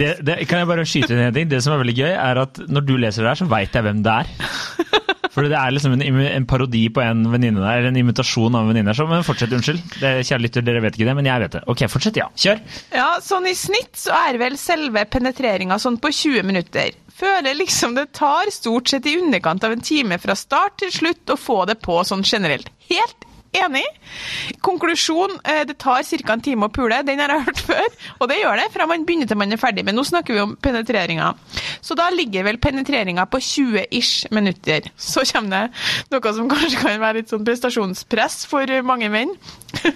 det, 0.00 0.16
det. 0.26 0.40
Kan 0.50 0.64
jeg 0.64 0.70
bare 0.72 0.88
skyte 0.88 1.14
inn 1.14 1.22
en 1.28 1.36
ting? 1.36 1.46
Det 1.52 1.62
som 1.62 1.76
er 1.76 1.84
veldig 1.84 1.98
gøy, 2.00 2.10
er 2.16 2.42
at 2.42 2.58
når 2.66 2.88
du 2.90 2.96
leser 2.98 3.22
det 3.22 3.34
her, 3.36 3.42
så 3.44 3.50
veit 3.54 3.78
jeg 3.78 3.86
hvem 3.86 4.02
det 4.04 4.18
er. 4.24 4.34
For 5.34 5.50
det 5.50 5.58
er 5.58 5.74
liksom 5.74 5.96
en, 5.96 6.02
en 6.04 6.46
parodi 6.46 6.84
på 6.94 7.02
en 7.02 7.24
venninne 7.32 7.58
der, 7.58 7.80
eller 7.80 7.90
en 7.90 7.98
imitasjon 8.04 8.54
av 8.54 8.64
en 8.64 8.70
venninne. 8.70 8.94
der, 8.94 9.10
men 9.10 9.26
fortsett, 9.26 9.54
unnskyld. 9.56 9.82
Det, 9.98 10.12
kjære 10.28 10.44
lytter, 10.44 10.66
dere 10.66 10.82
vet 10.84 10.98
ikke 10.98 11.08
det, 11.08 11.16
men 11.18 11.28
jeg 11.28 11.42
vet 11.42 11.56
det. 11.56 11.64
Ok, 11.74 11.84
fortsett, 11.90 12.20
ja. 12.22 12.28
Kjør. 12.38 12.62
Ja, 12.94 13.08
sånn 13.24 13.50
i 13.50 13.56
snitt 13.58 13.98
så 13.98 14.14
er 14.14 14.38
vel 14.38 14.58
selve 14.60 15.02
penetreringa 15.10 15.80
sånn 15.82 15.98
på 16.02 16.12
20 16.14 16.46
minutter. 16.46 16.94
Føler 17.14 17.58
liksom 17.58 17.98
det 17.98 18.08
tar 18.14 18.50
stort 18.54 18.90
sett 18.90 19.06
i 19.10 19.18
underkant 19.18 19.66
av 19.66 19.74
en 19.74 19.84
time 19.84 20.18
fra 20.22 20.38
start 20.38 20.80
til 20.82 20.94
slutt 20.94 21.34
å 21.34 21.38
få 21.38 21.60
det 21.70 21.80
på 21.82 22.00
sånn 22.06 22.24
generelt. 22.26 22.70
Helt 22.90 23.26
enig. 23.60 23.84
Konklusjon, 24.64 25.38
eh, 25.44 25.62
det 25.68 25.78
tar 25.78 26.02
ca. 26.02 26.32
en 26.32 26.44
time 26.44 26.68
å 26.68 26.72
pule. 26.72 27.02
Den 27.06 27.22
har 27.22 27.32
jeg 27.32 27.46
hørt 27.48 27.62
før, 27.68 27.88
og 28.20 28.28
det 28.28 28.40
gjør 28.40 28.60
det 28.60 28.68
fra 28.74 28.86
man 28.90 29.04
begynner 29.06 29.30
til 29.30 29.40
man 29.40 29.52
er 29.52 29.60
ferdig. 29.60 29.84
Men 29.84 29.96
nå 29.96 30.04
snakker 30.04 30.34
vi 30.34 30.40
om 30.44 30.56
penetreringa. 30.56 31.34
Så 31.80 31.96
da 31.98 32.08
ligger 32.10 32.44
vel 32.44 32.58
penetreringa 32.58 33.26
på 33.30 33.40
20-ish 33.40 34.30
minutter. 34.34 34.90
Så 34.96 35.24
kommer 35.32 35.70
det 35.70 36.14
noe 36.14 36.34
som 36.34 36.50
kanskje 36.50 36.80
kan 36.80 37.00
være 37.00 37.20
litt 37.20 37.32
sånn 37.32 37.44
prestasjonspress 37.46 38.44
for 38.50 38.66
mange 38.82 39.10
menn. 39.12 39.34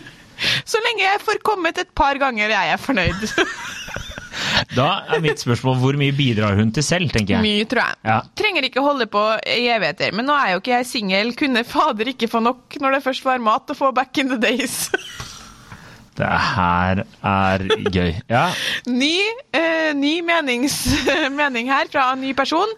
Så 0.69 0.79
lenge 0.85 1.03
jeg 1.03 1.25
får 1.25 1.41
kommet 1.43 1.81
et 1.83 1.91
par 1.99 2.19
ganger, 2.21 2.53
er 2.55 2.71
jeg 2.73 2.81
fornøyd. 2.85 3.25
Da 4.79 4.89
er 5.11 5.23
mitt 5.25 5.43
spørsmål 5.43 5.79
hvor 5.83 5.99
mye 5.99 6.15
bidrar 6.15 6.59
hun 6.59 6.71
til 6.75 6.85
selv, 6.87 7.11
tenker 7.15 7.37
jeg. 7.37 7.45
Mye, 7.45 7.67
tror 7.71 7.83
jeg. 7.83 8.01
Ja. 8.07 8.19
Trenger 8.39 8.69
ikke 8.69 8.85
holde 8.85 9.09
på 9.11 9.25
i 9.43 9.65
evigheter. 9.67 10.15
Men 10.15 10.29
nå 10.31 10.37
er 10.39 10.55
jo 10.55 10.63
ikke 10.63 10.77
jeg 10.77 10.87
singel. 10.87 11.35
Kunne 11.39 11.65
fader 11.67 12.13
ikke 12.15 12.31
få 12.31 12.43
nok 12.45 12.79
når 12.83 12.99
det 12.99 13.05
først 13.09 13.27
var 13.27 13.43
mat 13.43 13.75
å 13.75 13.79
få 13.79 13.91
back 13.97 14.23
in 14.23 14.31
the 14.31 14.39
days. 14.41 14.87
Det 16.19 16.27
her 16.27 17.05
er 17.23 17.63
gøy. 17.95 18.17
Ja. 18.27 18.49
Ny, 18.91 19.15
eh, 19.55 19.93
ny 19.95 20.17
menings, 20.27 20.81
mening 21.39 21.71
her 21.71 21.87
fra 21.93 22.09
en 22.17 22.25
ny 22.25 22.33
person. 22.35 22.73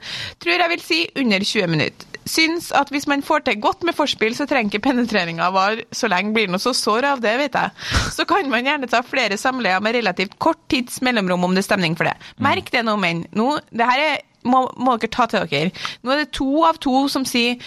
Tror 0.45 0.61
jeg 0.61 0.73
vil 0.75 0.85
si 0.85 0.99
under 1.17 1.41
20 1.41 1.73
minutter. 1.73 2.10
Syns 2.31 2.71
at 2.77 2.93
hvis 2.95 3.09
man 3.11 3.25
får 3.27 3.45
til 3.47 3.61
godt 3.63 3.85
med 3.87 3.97
forspill, 3.97 4.37
så 4.37 4.47
trenger 4.49 4.71
ikke 4.71 4.85
penetreringa 4.91 5.51
vare 5.55 5.87
så 5.97 6.11
lenge. 6.11 6.35
Blir 6.37 6.51
noe 6.53 6.63
så 6.63 6.75
sår 6.77 7.09
av 7.15 7.23
det, 7.25 7.35
vet 7.41 7.59
jeg. 7.59 7.75
Så 8.15 8.27
kan 8.29 8.49
man 8.53 8.67
gjerne 8.69 8.91
ta 8.91 9.03
flere 9.07 9.39
samleier 9.41 9.83
med 9.83 9.97
relativt 9.99 10.39
kort 10.43 10.63
tids 10.71 11.01
mellomrom 11.07 11.49
om 11.49 11.57
det 11.57 11.65
er 11.65 11.71
stemning 11.73 11.99
for 11.99 12.09
det. 12.09 12.17
Merk 12.43 12.71
det 12.75 12.85
nå, 12.87 12.97
menn. 13.01 13.25
Nå, 13.37 13.53
det 13.75 13.89
her 13.91 14.05
er, 14.07 14.19
må, 14.47 14.65
må 14.79 14.97
dere 15.01 15.15
ta 15.15 15.27
til 15.31 15.47
dere. 15.51 15.75
Nå 16.05 16.15
er 16.15 16.25
det 16.25 16.33
to 16.37 16.51
av 16.69 16.79
to 16.83 17.07
som 17.13 17.27
sier 17.29 17.59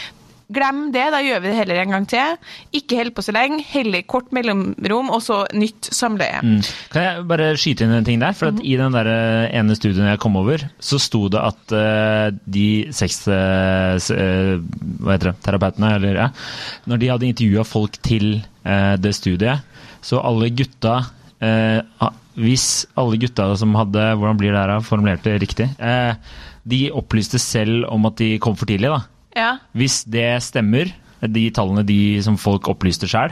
Glem 0.53 0.83
det, 0.93 1.05
da 1.13 1.21
gjør 1.23 1.41
vi 1.43 1.49
det 1.49 1.57
heller 1.57 1.81
en 1.81 1.95
gang 1.95 2.05
til. 2.09 2.37
Ikke 2.75 2.99
held 2.99 3.13
på 3.15 3.23
så 3.25 3.33
lenge, 3.35 3.63
heller 3.71 4.03
kort 4.09 4.31
mellomrom, 4.35 5.11
og 5.13 5.23
så 5.25 5.43
nytt 5.57 5.89
samleie. 5.95 6.41
Mm. 6.43 6.59
Kan 6.93 7.07
jeg 7.07 7.25
bare 7.29 7.49
skyte 7.59 7.87
inn 7.87 7.95
en 7.97 8.07
ting 8.07 8.21
der? 8.21 8.35
For 8.37 8.53
at 8.53 8.61
I 8.61 8.75
den 8.79 8.95
der 8.95 9.09
eh, 9.11 9.57
ene 9.59 9.77
studien 9.77 10.09
jeg 10.09 10.21
kom 10.23 10.37
over, 10.39 10.65
så 10.83 10.99
sto 11.01 11.25
det 11.33 11.41
at 11.41 11.75
uh, 11.75 12.29
de 12.45 12.67
seks 12.95 13.23
uh, 13.29 13.97
hva 13.97 15.15
heter 15.15 15.31
det, 15.31 15.35
terapeutene, 15.45 15.93
eller 15.97 16.21
ja, 16.21 16.29
når 16.89 17.01
de 17.01 17.11
hadde 17.13 17.29
intervjua 17.29 17.67
folk 17.67 17.99
til 18.05 18.37
uh, 18.67 18.95
det 19.01 19.15
studiet, 19.17 19.65
så 20.03 20.19
alle 20.19 20.49
gutta 20.51 20.97
Hvis 22.35 22.85
alle 22.99 23.17
gutta 23.19 23.45
som 23.59 23.75
hadde 23.75 24.01
Hvordan 24.19 24.39
blir 24.39 24.51
det 24.51 24.59
her, 24.59 24.71
formulerte 24.83 24.89
formulert 24.89 25.23
det 25.23 25.35
riktig? 25.43 25.67
Eh, 25.79 26.15
de 26.63 26.87
opplyste 26.95 27.39
selv 27.41 27.87
om 27.91 28.07
at 28.07 28.17
de 28.21 28.37
kom 28.43 28.55
for 28.59 28.69
tidlig, 28.69 28.91
da. 28.91 29.01
Ja. 29.37 29.57
Hvis 29.77 30.03
det 30.09 30.27
stemmer, 30.45 30.91
de 31.23 31.45
tallene 31.55 31.85
de 31.87 32.19
som 32.23 32.35
folk 32.39 32.67
opplyste 32.67 33.07
sjøl, 33.07 33.31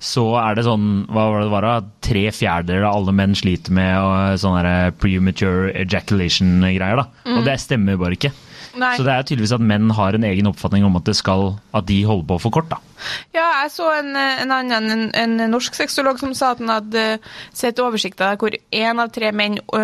så 0.00 0.24
er 0.40 0.56
det 0.56 0.64
sånn 0.66 1.04
hva 1.12 1.26
var 1.32 1.44
det 1.44 1.52
var? 1.52 1.66
Tre 2.04 2.24
fjerdedeler 2.32 2.86
av 2.88 2.96
alle 2.98 3.14
menn 3.16 3.36
sliter 3.36 3.74
med 3.76 3.92
og, 4.00 4.38
sånne 4.40 4.92
premature 5.00 5.72
ejaculation-greier. 5.84 7.02
da. 7.02 7.06
Og 7.36 7.44
det 7.46 7.58
stemmer 7.60 8.00
bare 8.00 8.16
ikke. 8.16 8.32
Nei. 8.76 8.96
Så 8.98 9.04
det 9.06 9.12
er 9.14 9.22
tydeligvis 9.24 9.52
at 9.56 9.62
menn 9.64 9.90
har 9.96 10.14
en 10.18 10.24
egen 10.28 10.46
oppfatning 10.50 10.84
om 10.84 10.96
at, 10.98 11.04
det 11.08 11.14
skal, 11.16 11.54
at 11.74 11.86
de 11.88 12.02
holder 12.04 12.26
på 12.28 12.36
for 12.42 12.50
kort. 12.58 12.68
da. 12.68 12.76
Ja, 13.34 13.46
jeg 13.62 13.70
så 13.72 13.86
en, 13.98 14.10
en 14.16 14.52
annen, 14.52 14.90
en, 14.92 15.06
en 15.40 15.50
norsk 15.52 15.74
sexolog 15.76 16.18
som 16.20 16.34
sa 16.36 16.50
at 16.54 16.60
han 16.60 16.68
hadde 16.72 17.04
sett 17.56 17.80
oversikter 17.80 18.36
hvor 18.40 18.52
én 18.72 19.00
av 19.02 19.10
tre 19.12 19.32
menn 19.36 19.58
ø, 19.60 19.80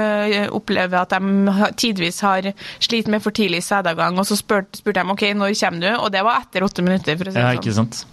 opplever 0.56 1.02
at 1.02 1.12
de 1.16 1.72
tidvis 1.76 2.20
har 2.24 2.50
slitt 2.80 3.08
med 3.12 3.22
for 3.24 3.32
tidlig 3.36 3.62
sædavgang, 3.64 4.18
og 4.20 4.28
så 4.28 4.36
spurte 4.36 4.80
spurte 4.80 5.00
de 5.02 5.10
ok, 5.16 5.24
når 5.36 5.56
kommer 5.60 5.80
du, 5.80 5.90
og 5.96 6.12
det 6.12 6.24
var 6.24 6.40
etter 6.44 6.64
åtte 6.68 6.82
minutter. 6.84 7.16
for 7.16 7.28
å 7.28 7.32
si 7.32 7.38
det 7.38 7.42
Ja, 7.44 7.50
det 7.52 7.60
ikke 7.60 7.76
sånn. 7.76 7.92
sant? 7.92 8.06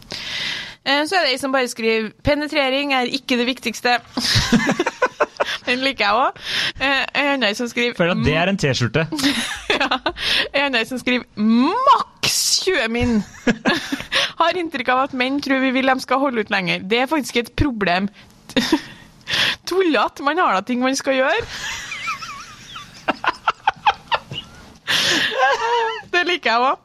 Eh, 0.86 1.04
Så 1.06 1.16
er 1.20 1.26
det 1.28 1.34
ei 1.36 1.38
som 1.38 1.52
bare 1.52 1.68
skriver 1.68 2.12
'penetrering 2.24 2.94
er 2.94 3.06
ikke 3.12 3.38
det 3.38 3.48
viktigste'. 3.48 4.00
Den 5.70 5.84
liker 5.86 6.06
jeg 6.06 6.14
òg. 6.18 6.40
En 6.82 7.44
annen 7.44 7.58
som 7.58 7.70
skriver 7.70 8.14
at 8.14 8.24
det 8.26 8.36
er 8.36 8.50
en 8.50 8.58
T-skjorte. 8.58 9.06
ja. 9.80 9.90
En 10.54 10.70
annen 10.70 10.86
som 10.90 11.00
skriver 11.02 11.26
'maks 11.38 12.40
20 12.66 12.88
min'. 12.90 13.20
Har 14.40 14.58
inntrykk 14.58 14.90
av 14.90 15.04
at 15.04 15.14
menn 15.14 15.42
tror 15.42 15.62
vi 15.62 15.72
vil 15.76 15.92
de 15.92 16.00
skal 16.00 16.20
holde 16.20 16.42
ut 16.42 16.50
lenger. 16.50 16.82
Det 16.90 17.04
er 17.04 17.12
faktisk 17.12 17.38
et 17.38 17.52
problem. 17.56 18.10
Tullete. 19.68 20.24
Man 20.24 20.38
har 20.38 20.58
da 20.58 20.62
ting 20.66 20.82
man 20.82 20.96
skal 20.96 21.20
gjøre. 21.20 21.46
Det 26.10 26.26
liker 26.26 26.50
jeg 26.50 26.60
òg. 26.60 26.78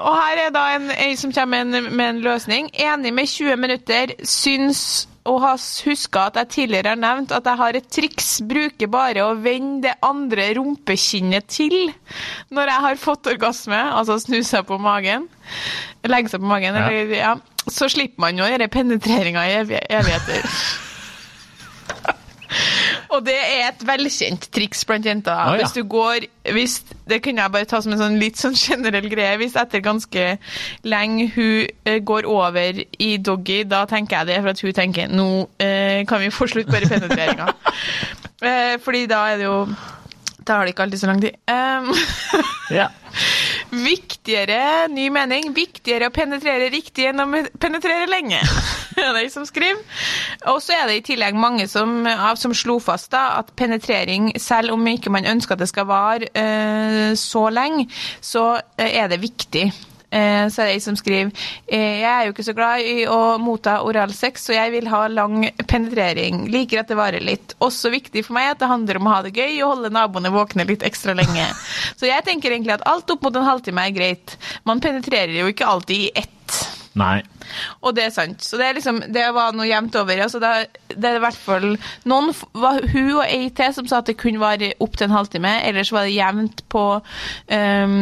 og 0.00 0.14
her 0.16 0.40
er 0.46 0.50
da 0.54 0.62
en 0.76 1.16
som 1.16 1.32
kommer 1.32 1.64
med 1.64 1.74
en, 1.76 1.96
med 1.96 2.08
en 2.08 2.20
løsning. 2.20 2.70
Enig 2.72 3.12
med 3.12 3.26
20 3.28 3.56
minutter. 3.56 4.14
Syns 4.24 5.08
og 5.24 5.38
ha 5.40 5.52
huska 5.56 6.26
at 6.28 6.34
jeg 6.36 6.48
tidligere 6.52 6.92
har 6.92 6.98
nevnt 7.00 7.30
at 7.32 7.46
jeg 7.48 7.56
har 7.60 7.76
et 7.78 7.86
triks. 7.88 8.26
Bruker 8.44 8.90
bare 8.92 9.24
å 9.24 9.30
vende 9.40 9.86
det 9.88 9.94
andre 10.04 10.50
rumpekinnet 10.58 11.46
til 11.48 11.76
når 12.52 12.72
jeg 12.74 12.84
har 12.88 13.00
fått 13.00 13.30
orgasme, 13.32 13.78
altså 13.96 14.18
snu 14.20 14.42
seg 14.44 14.66
på 14.68 14.76
magen. 14.78 15.24
Legge 16.04 16.28
seg 16.34 16.40
på 16.44 16.50
magen, 16.52 16.76
Ja. 16.76 16.86
eller 16.90 17.16
ja. 17.16 17.34
Så 17.64 17.88
slipper 17.88 18.20
man 18.20 18.36
jo 18.36 18.44
å 18.44 18.50
gjøre 18.52 18.68
penetreringa 18.68 19.46
i 19.48 19.54
evigheter. 19.88 20.44
Og 23.14 23.22
det 23.26 23.36
er 23.38 23.68
et 23.68 23.82
velkjent 23.86 24.48
triks 24.54 24.84
blant 24.88 25.06
jenter. 25.06 25.34
Ah, 25.34 25.54
ja. 25.54 25.62
Hvis 25.62 25.74
du 25.76 25.84
går 25.88 26.26
hvis, 26.54 26.80
Det 27.08 27.20
kunne 27.24 27.42
jeg 27.42 27.52
bare 27.54 27.68
ta 27.68 27.80
som 27.84 27.94
en 27.94 28.00
sånn 28.00 28.18
litt 28.20 28.40
sånn 28.40 28.56
generell 28.58 29.08
greie. 29.12 29.36
Hvis 29.40 29.56
etter 29.60 29.84
ganske 29.84 30.26
lenge 30.84 31.28
hun 31.36 31.66
eh, 31.86 32.00
går 32.04 32.28
over 32.28 32.82
i 32.98 33.10
doggy, 33.16 33.62
da 33.68 33.84
tenker 33.90 34.22
jeg 34.22 34.32
det 34.32 34.40
for 34.42 34.52
at 34.54 34.64
hun 34.64 34.76
tenker 34.76 35.12
nå 35.12 35.28
eh, 35.62 36.02
kan 36.08 36.22
vi 36.22 36.32
få 36.34 36.48
slutt 36.50 36.70
bare 36.72 36.90
penetreringa. 36.90 37.50
eh, 38.50 38.74
fordi 38.84 39.06
da 39.10 39.26
er 39.32 39.42
det 39.42 39.48
jo 39.48 39.58
Da 40.44 40.58
har 40.58 40.66
det 40.66 40.74
ikke 40.74 40.84
alltid 40.84 41.00
så 41.00 41.08
lang 41.08 41.22
tid. 41.24 41.38
Um, 41.48 41.94
Ja. 42.70 42.88
Viktigere, 43.74 44.86
ny 44.92 45.08
mening, 45.12 45.50
viktigere 45.56 46.10
å 46.10 46.14
penetrere 46.14 46.68
riktig 46.72 47.08
enn 47.10 47.22
å 47.24 47.26
penetrere 47.60 48.06
lenge. 48.10 48.40
Det 48.94 49.02
er 49.02 49.16
de 49.16 49.30
som 49.32 49.46
skriver. 49.48 49.80
Og 50.52 50.60
så 50.62 50.76
er 50.76 50.86
det 50.88 50.98
i 51.00 51.06
tillegg 51.08 51.34
mange 51.34 51.66
som, 51.70 52.06
som 52.38 52.54
slo 52.54 52.78
fast 52.82 53.10
da, 53.14 53.40
at 53.40 53.50
penetrering, 53.58 54.30
selv 54.40 54.76
om 54.76 54.86
ikke 54.86 55.10
man 55.10 55.26
ønsker 55.26 55.56
at 55.56 55.64
det 55.64 55.70
skal 55.72 55.88
vare 55.90 56.30
eh, 56.30 57.10
så 57.18 57.48
lenge, 57.50 57.88
så 58.22 58.46
eh, 58.78 58.94
er 59.02 59.10
det 59.10 59.22
viktig. 59.24 59.66
Eh, 60.14 60.46
så 60.48 60.62
er 60.62 60.70
det 60.70 60.76
ei 60.76 60.82
som 60.84 60.94
skriver 60.98 61.32
eh, 61.66 62.00
Jeg 62.04 62.10
er 62.10 62.28
jo 62.28 62.34
ikke 62.34 62.46
så 62.46 62.54
glad 62.54 62.86
i 62.86 63.06
å 63.10 63.34
motta 63.42 63.80
oralsex, 63.82 64.46
så 64.46 64.54
jeg 64.54 64.70
vil 64.76 64.90
ha 64.92 65.06
lang 65.10 65.48
penetrering. 65.66 66.44
Liker 66.54 66.84
at 66.84 66.92
det 66.92 66.98
varer 66.98 67.24
litt. 67.24 67.56
Også 67.64 67.90
viktig 67.94 68.22
for 68.26 68.38
meg 68.38 68.52
at 68.52 68.62
det 68.62 68.70
handler 68.70 69.00
om 69.00 69.10
å 69.10 69.16
ha 69.16 69.24
det 69.26 69.34
gøy 69.34 69.58
og 69.64 69.72
holde 69.72 69.92
naboene 69.94 70.32
våkne 70.34 70.68
litt 70.68 70.86
ekstra 70.86 71.16
lenge. 71.18 71.48
Så 71.98 72.06
jeg 72.08 72.24
tenker 72.26 72.52
egentlig 72.52 72.76
at 72.76 72.86
alt 72.88 73.10
opp 73.10 73.26
mot 73.26 73.36
en 73.36 73.46
halvtime 73.46 73.88
er 73.88 73.96
greit. 73.96 74.36
Man 74.68 74.82
penetrerer 74.84 75.34
jo 75.40 75.50
ikke 75.50 75.68
alltid 75.68 76.06
i 76.06 76.10
ett. 76.22 76.30
Nei. 76.94 77.24
Og 77.82 77.94
det 77.96 78.06
er 78.06 78.12
sant. 78.14 78.44
Så 78.44 78.58
det, 78.60 78.68
er 78.68 78.76
liksom, 78.78 79.00
det 79.14 79.24
var 79.34 79.54
noe 79.56 79.66
jevnt 79.66 79.96
over. 79.98 80.20
Altså 80.26 80.40
det, 80.42 80.52
det 80.94 81.10
er 81.10 81.18
i 81.18 81.22
hvert 81.24 81.40
fall 81.40 81.66
noen 82.08 82.30
var 82.54 82.86
hun 82.92 83.10
og 83.16 83.24
ei 83.26 83.48
til 83.56 83.74
som 83.74 83.88
sa 83.90 84.00
at 84.00 84.10
det 84.10 84.18
kunne 84.20 84.42
vare 84.42 84.72
opptil 84.84 85.08
en 85.08 85.16
halvtime. 85.16 85.56
Ellers 85.66 85.90
var 85.94 86.06
det 86.06 86.14
jevnt 86.14 86.62
på 86.72 86.84
um, 87.00 87.98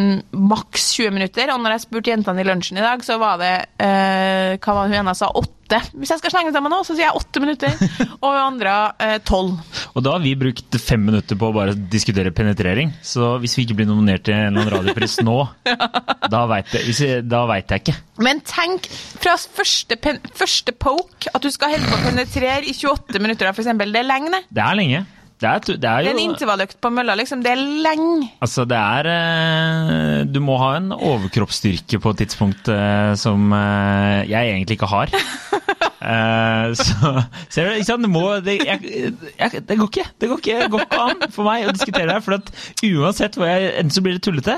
maks 0.52 0.90
20 0.98 1.16
minutter. 1.16 1.54
Og 1.54 1.64
når 1.64 1.76
jeg 1.76 1.86
spurte 1.86 2.12
jentene 2.12 2.44
i 2.44 2.48
lunsjen 2.48 2.80
i 2.80 2.84
dag, 2.84 3.04
så 3.06 3.18
var 3.22 3.40
det 3.40 3.54
uh, 3.80 4.60
Hva 4.60 4.76
var 4.76 4.92
hun 4.92 5.00
ene 5.00 5.16
sa? 5.16 5.32
Åtte. 5.32 5.61
Hvis 5.96 6.12
jeg 6.12 6.20
skal 6.20 6.34
slenge 6.34 6.52
sammen 6.54 6.72
nå, 6.72 6.82
så 6.86 6.96
sier 6.96 7.08
jeg 7.08 7.18
åtte 7.18 7.42
minutter. 7.42 7.76
Og 8.22 8.28
vi 8.28 8.42
andre 8.42 8.74
eh, 9.02 9.16
tolv. 9.26 9.56
Og 9.92 10.04
da 10.04 10.16
har 10.16 10.24
vi 10.24 10.34
brukt 10.38 10.78
fem 10.82 11.02
minutter 11.08 11.38
på 11.38 11.50
å 11.50 11.56
bare 11.56 11.76
diskutere 11.76 12.32
penetrering. 12.34 12.92
Så 13.06 13.36
hvis 13.42 13.56
vi 13.58 13.66
ikke 13.66 13.78
blir 13.80 13.90
nominert 13.90 14.26
til 14.26 14.36
en 14.36 14.50
eller 14.50 14.66
annen 14.66 14.74
radiopris 14.76 15.18
nå, 15.24 15.38
da 16.34 16.44
veit 16.50 16.72
jeg, 16.76 16.92
jeg, 16.92 17.80
ikke. 17.82 17.96
Men 18.22 18.42
tenk 18.46 18.88
fra 19.22 19.36
første, 19.40 19.98
pen, 20.02 20.20
første 20.36 20.74
poke 20.76 21.32
at 21.32 21.42
du 21.42 21.50
skal 21.54 21.74
holde 21.74 21.88
på 21.88 21.98
å 21.98 22.04
penetrere 22.04 22.62
i 22.68 22.76
28 22.76 23.22
minutter, 23.22 23.50
eksempel. 23.52 23.92
Det 23.94 24.02
er 24.02 24.08
lenge, 24.08 24.32
det. 24.34 24.44
Det 24.52 24.64
er 24.64 24.78
lenge. 24.78 25.04
Det 25.42 25.50
er, 25.50 25.78
det 25.82 25.88
er 25.90 26.06
er 26.06 26.12
en 26.12 26.20
intervalløkt 26.22 26.78
på 26.82 26.90
mølla, 26.94 27.16
liksom. 27.18 27.42
Det 27.42 27.50
er 27.50 27.62
lenge. 27.86 28.28
Altså, 28.44 28.64
det 28.68 28.78
er 28.78 29.08
eh, 29.10 30.18
Du 30.30 30.38
må 30.44 30.58
ha 30.60 30.76
en 30.78 30.92
overkroppsstyrke 30.94 31.98
på 32.02 32.14
et 32.14 32.22
tidspunkt 32.22 32.70
eh, 32.70 33.14
som 33.18 33.50
eh, 33.56 34.22
jeg 34.30 34.52
egentlig 34.54 34.78
ikke 34.78 34.92
har. 34.92 35.12
Eh, 36.02 36.72
så 37.52 37.64
ikke 37.70 37.86
sant? 37.86 38.02
Det, 38.02 38.10
må, 38.10 38.24
det, 38.42 38.56
jeg, 38.66 39.12
jeg, 39.38 39.62
det 39.68 39.76
går 39.78 39.88
ikke 39.88 40.06
Det 40.20 40.30
går 40.30 40.40
ikke, 40.42 40.68
går 40.72 40.84
ikke 40.86 41.02
an 41.04 41.24
for 41.34 41.46
meg 41.46 41.68
å 41.68 41.74
diskutere 41.76 42.08
det 42.08 42.16
her. 42.16 42.24
For 42.24 42.38
at 42.38 42.50
uansett 42.88 43.38
hvor 43.38 43.48
jeg 43.50 43.70
Enten 43.72 43.94
så 43.94 44.02
blir 44.04 44.18
det 44.18 44.24
tullete, 44.26 44.56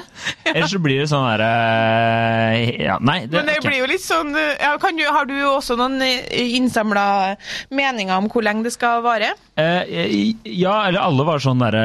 eller 0.50 0.68
så 0.70 0.80
blir 0.82 1.02
det 1.02 1.08
sånn 1.12 1.26
derre 1.28 1.50
Ja, 2.80 2.98
nei. 3.04 3.18
Det, 3.26 3.36
Men 3.36 3.50
det 3.50 3.58
okay. 3.60 3.68
blir 3.68 3.82
jo 3.82 3.90
litt 3.90 4.04
sånn 4.04 4.32
eh, 4.38 4.54
ja, 4.62 4.74
kan 4.82 4.96
du, 4.98 5.04
Har 5.04 5.28
du 5.28 5.36
også 5.50 5.76
noen 5.80 6.00
innsamla 6.02 7.06
meninger 7.74 8.16
om 8.16 8.30
hvor 8.32 8.44
lenge 8.46 8.66
det 8.66 8.74
skal 8.74 9.04
vare? 9.04 9.34
Uh, 9.54 9.84
ja, 10.48 10.74
eller 10.88 10.98
alle 10.98 11.26
var 11.28 11.42
sånn 11.42 11.60
derre 11.62 11.84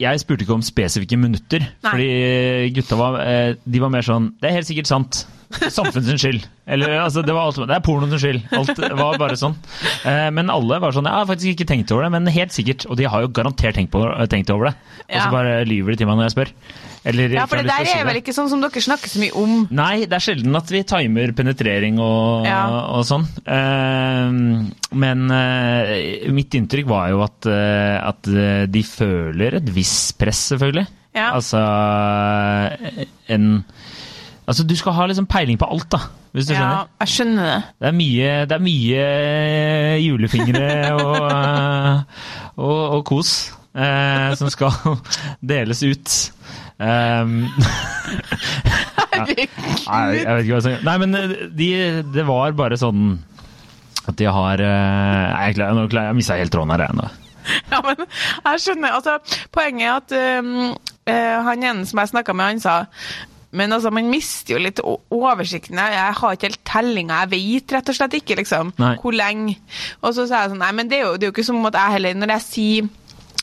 Jeg 0.00 0.22
spurte 0.22 0.46
ikke 0.46 0.56
om 0.56 0.64
spesifikke 0.64 1.18
minutter. 1.20 1.68
Nei. 1.84 1.92
Fordi 1.92 2.72
gutta 2.74 2.98
var 2.98 3.20
eh, 3.22 3.54
De 3.62 3.82
var 3.82 3.92
mer 3.94 4.06
sånn 4.06 4.32
Det 4.40 4.50
er 4.50 4.58
helt 4.58 4.70
sikkert 4.70 4.90
sant. 4.90 5.24
Samfunnets 5.76 6.22
skyld. 6.22 6.46
Eller, 6.66 6.94
altså, 7.02 7.22
det, 7.26 7.34
var 7.36 7.48
alt, 7.50 7.58
det 7.68 7.76
er 7.76 7.84
pornoens 7.84 8.22
skyld. 8.22 8.42
Alt 8.56 8.78
var 9.00 9.18
bare 9.20 9.36
sånn. 9.40 9.54
Eh, 10.08 10.30
men 10.34 10.48
alle 10.52 10.78
var 10.80 10.94
sånn 10.96 11.04
Jeg 11.08 11.16
har 11.18 11.28
faktisk 11.28 11.52
ikke 11.54 11.66
tenkt 11.68 11.92
over 11.92 12.06
det, 12.06 12.12
men 12.16 12.30
helt 12.32 12.54
sikkert. 12.56 12.86
Og 12.88 12.98
de 13.00 13.06
har 13.10 13.24
jo 13.24 13.30
garantert 13.36 13.76
tenkt, 13.78 13.92
på, 13.92 14.02
tenkt 14.32 14.50
over 14.54 14.70
det. 14.70 14.74
Og 15.10 15.20
så 15.20 15.28
bare 15.34 15.60
lyver 15.68 15.94
de 15.94 16.00
til 16.02 16.08
meg 16.10 16.18
når 16.20 16.28
jeg 16.30 16.36
spør. 16.38 16.52
Eller, 17.04 17.34
Ja, 17.36 17.44
for 17.44 17.60
det 17.60 17.68
der 17.68 17.84
er 17.98 18.06
vel 18.08 18.16
ikke 18.22 18.32
sånn 18.32 18.48
som 18.48 18.62
dere 18.64 18.80
snakker 18.80 19.12
så 19.12 19.20
mye 19.20 19.34
om. 19.36 19.56
Nei, 19.76 20.06
det 20.08 20.16
er 20.16 20.24
sjelden 20.24 20.56
at 20.56 20.70
vi 20.72 20.80
timer 20.88 21.34
penetrering 21.36 21.98
og, 22.00 22.46
Ja. 22.48 22.62
og 22.96 23.04
sånn. 23.04 23.26
Eh, 23.44 24.38
men 25.04 25.24
eh, 25.36 26.30
mitt 26.32 26.56
inntrykk 26.56 26.88
var 26.88 27.10
jo 27.12 27.20
at, 27.26 27.44
eh, 27.52 27.96
at 28.08 28.30
eh, 28.32 28.64
de 28.72 28.84
føler 28.88 29.60
et 29.60 29.68
visst 29.76 30.16
press, 30.20 30.46
selvfølgelig. 30.54 30.86
Ja. 31.14 31.28
Altså 31.36 31.60
en 33.30 33.64
Altså, 34.46 34.64
du 34.68 34.74
skal 34.76 34.92
ha 34.92 35.06
liksom 35.08 35.26
peiling 35.30 35.56
på 35.60 35.64
alt, 35.72 35.86
da, 35.94 35.98
hvis 36.36 36.46
du 36.50 36.52
Ja, 36.52 36.58
skjønner. 36.60 36.88
jeg 37.00 37.08
skjønner 37.14 37.46
det. 37.48 37.58
Det 37.80 37.88
er 37.88 37.94
mye, 37.96 38.32
det 38.50 38.56
er 38.58 38.64
mye 38.64 39.04
julefingre 40.04 40.66
og, 40.98 41.14
eh, 41.30 42.02
og, 42.56 42.80
og 42.98 43.04
kos 43.08 43.30
eh, 43.72 44.34
som 44.36 44.50
skal 44.52 44.72
deles 45.54 45.82
ut. 45.86 46.14
Um, 46.74 47.44
Nei, 49.14 49.34
jeg 49.38 50.26
vet 50.26 50.40
ikke 50.42 50.56
hva 50.56 50.56
jeg 50.58 50.64
skal 50.64 50.80
Nei, 50.88 50.94
men 51.04 51.14
eh, 51.14 51.34
de, 51.54 51.68
det 52.16 52.24
var 52.26 52.56
bare 52.58 52.78
sånn 52.80 53.12
at 54.10 54.16
de 54.18 54.26
har 54.26 54.60
eh, 54.60 55.28
Nei, 55.30 55.44
jeg, 55.52 55.60
jeg, 55.62 55.92
jeg 55.94 56.16
mista 56.18 56.38
helt 56.40 56.52
tråden 56.52 56.74
her, 56.74 56.82
jeg 56.88 56.98
nå. 56.98 57.06
Ja, 57.72 57.78
men 57.86 58.02
jeg 58.02 58.64
skjønner. 58.64 58.96
Altså, 58.98 59.14
poenget 59.54 59.86
er 59.86 59.94
at 60.00 60.42
um, 60.42 60.50
eh, 61.06 61.36
han 61.46 61.62
ene 61.70 61.86
som 61.88 62.02
jeg 62.02 62.10
snakka 62.10 62.34
med, 62.36 62.56
han 62.56 62.64
sa 62.64 62.74
men 63.54 63.72
altså, 63.76 63.90
man 63.94 64.10
mister 64.10 64.56
jo 64.56 64.60
litt 64.64 64.80
oversikten. 64.84 65.78
Jeg 65.78 66.12
har 66.18 66.34
ikke 66.36 66.48
helt 66.50 66.60
tellinga. 66.68 67.22
Jeg 67.24 67.32
vet 67.36 67.74
rett 67.78 67.92
og 67.92 67.98
slett 68.00 68.18
ikke 68.18 68.36
liksom, 68.42 68.74
Nei. 68.82 68.92
hvor 69.02 69.14
lenge. 69.16 69.56
Og 70.02 70.12
så 70.16 70.26
sa 70.28 70.44
jeg 70.44 70.52
sånn 70.54 70.62
Nei, 70.64 70.72
men 70.76 70.90
det 70.90 71.00
er 71.00 71.06
jo, 71.08 71.16
det 71.16 71.26
er 71.28 71.32
jo 71.32 71.36
ikke 71.38 71.46
som 71.46 71.64
at 71.70 71.78
jeg 71.78 71.96
heller 71.98 72.14
Når 72.18 72.32
jeg 72.34 72.44
sier 72.48 72.92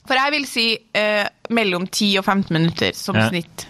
For 0.08 0.18
jeg 0.20 0.34
vil 0.36 0.48
si 0.50 0.66
eh, 0.98 1.28
mellom 1.56 1.88
10 1.88 2.18
og 2.22 2.26
15 2.28 2.56
minutter 2.58 2.96
som 2.98 3.16
Ja. 3.20 3.28
snitt. 3.32 3.68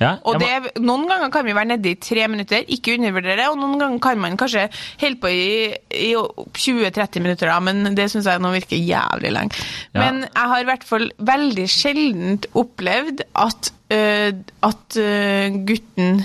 Ja, 0.00 0.14
Og 0.24 0.38
det, 0.40 0.48
noen 0.80 1.02
ganger 1.10 1.28
kan 1.34 1.44
vi 1.44 1.52
være 1.52 1.68
nede 1.74 1.90
i 1.90 1.98
tre 2.00 2.24
minutter, 2.32 2.62
ikke 2.72 2.94
undervurdere 2.96 3.36
det. 3.42 3.48
Og 3.52 3.58
noen 3.60 3.74
ganger 3.78 3.98
kan 4.00 4.18
man 4.22 4.38
kanskje 4.40 4.62
holde 5.02 5.18
på 5.20 5.28
i, 5.28 5.74
i 5.92 6.14
20-30 6.16 7.20
minutter, 7.20 7.50
da, 7.52 7.58
men 7.60 7.94
det 7.94 8.06
syns 8.10 8.24
jeg 8.30 8.40
nå 8.40 8.54
virker 8.56 8.80
jævlig 8.80 9.34
lenge. 9.36 9.60
Ja. 9.92 10.00
Men 10.00 10.22
jeg 10.24 10.48
har 10.54 10.62
i 10.64 10.68
hvert 10.70 10.86
fall 10.88 11.10
veldig 11.18 11.66
sjeldent 11.70 12.48
opplevd 12.56 13.20
at, 13.36 13.70
at 13.90 14.96
øh, 15.02 15.58
gutten 15.66 16.24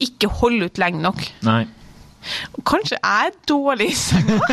ikke 0.00 0.28
holder 0.40 0.70
ut 0.70 0.78
lenge 0.78 1.02
nok. 1.02 1.22
Nei. 1.42 1.64
Kanskje 2.66 2.96
jeg 3.02 3.26
er 3.26 3.36
dårlig 3.48 3.90
i 3.90 3.96
senga? 3.96 4.38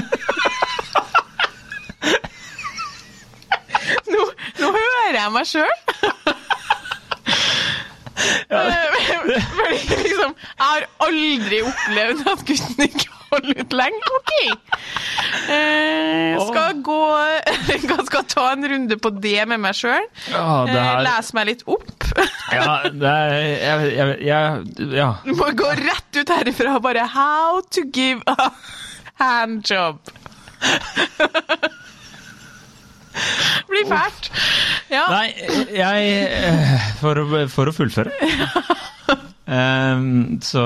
nå, 4.13 4.21
nå 4.59 4.67
hører 4.71 5.17
jeg 5.19 5.31
meg 5.35 5.47
sjøl. 5.47 5.77
Fordi 9.57 9.77
liksom 10.03 10.33
Jeg 10.37 10.63
har 10.63 10.87
aldri 11.05 11.61
opplevd 11.67 12.23
at 12.31 12.43
gutten 12.47 12.83
ikke 12.87 13.13
holder 13.27 13.61
ut 13.61 13.73
lenge. 13.75 14.11
OK. 14.17 14.33
Eh, 15.51 16.37
skal 16.47 16.81
gå 16.85 16.99
Skal 18.07 18.25
ta 18.31 18.45
en 18.53 18.67
runde 18.71 18.97
på 19.03 19.11
det 19.23 19.41
med 19.51 19.59
meg 19.63 19.75
sjøl. 19.77 20.05
Ja, 20.31 20.45
det 20.69 20.79
her 20.79 21.01
Lese 21.07 21.37
meg 21.37 21.49
litt 21.51 21.65
opp. 21.67 21.93
Ja, 22.57 22.77
det 22.87 23.09
er 23.11 23.33
jeg, 23.35 23.89
jeg, 23.97 24.13
jeg, 24.29 24.87
Ja. 24.95 25.09
Du 25.25 25.33
må 25.35 25.49
gå 25.59 25.67
rett 25.81 26.21
ut 26.21 26.31
herifra 26.31 26.77
og 26.77 26.85
bare 26.85 27.03
How 27.11 27.59
to 27.75 27.83
give 27.93 28.23
a 28.31 28.49
handjob. 29.19 29.99
Blir 33.67 33.87
fælt. 33.89 34.31
Ja. 34.91 35.05
Nei, 35.11 35.27
jeg 35.75 35.99
eh, 36.23 36.85
For 37.01 37.19
å, 37.19 37.23
for 37.51 37.67
å 37.69 37.73
fullføre. 37.75 38.11
Ehm, 39.47 40.39
så, 40.43 40.59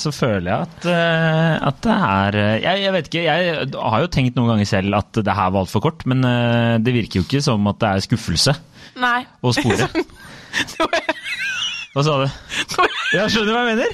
så 0.00 0.10
føler 0.16 0.48
jeg 0.48 0.58
at, 0.64 0.84
eh, 0.88 1.54
at 1.68 1.76
det 1.84 1.92
er 1.96 2.32
eh, 2.40 2.54
jeg, 2.64 2.76
jeg 2.86 2.92
vet 2.94 3.06
ikke, 3.10 3.24
jeg 3.26 3.40
har 3.76 4.00
jo 4.04 4.08
tenkt 4.14 4.36
noen 4.38 4.48
ganger 4.54 4.68
selv 4.70 4.96
at 4.96 5.10
det 5.26 5.34
her 5.36 5.50
var 5.52 5.60
altfor 5.66 5.80
kort, 5.84 6.00
men 6.08 6.18
det 6.84 6.92
virker 6.96 7.16
jo 7.20 7.24
ikke 7.26 7.42
som 7.44 7.66
at 7.68 7.78
det 7.82 7.88
er 7.90 8.04
skuffelse 8.06 8.52
Nei. 9.00 9.20
å 9.44 9.48
spore. 9.52 9.86
Hva 11.92 12.00
sa 12.06 12.12
du? 12.22 12.26
Ja, 13.16 13.22
skjønner 13.28 13.48
du 13.48 13.52
hva 13.52 13.62
jeg 13.64 13.70
mener? 13.76 13.90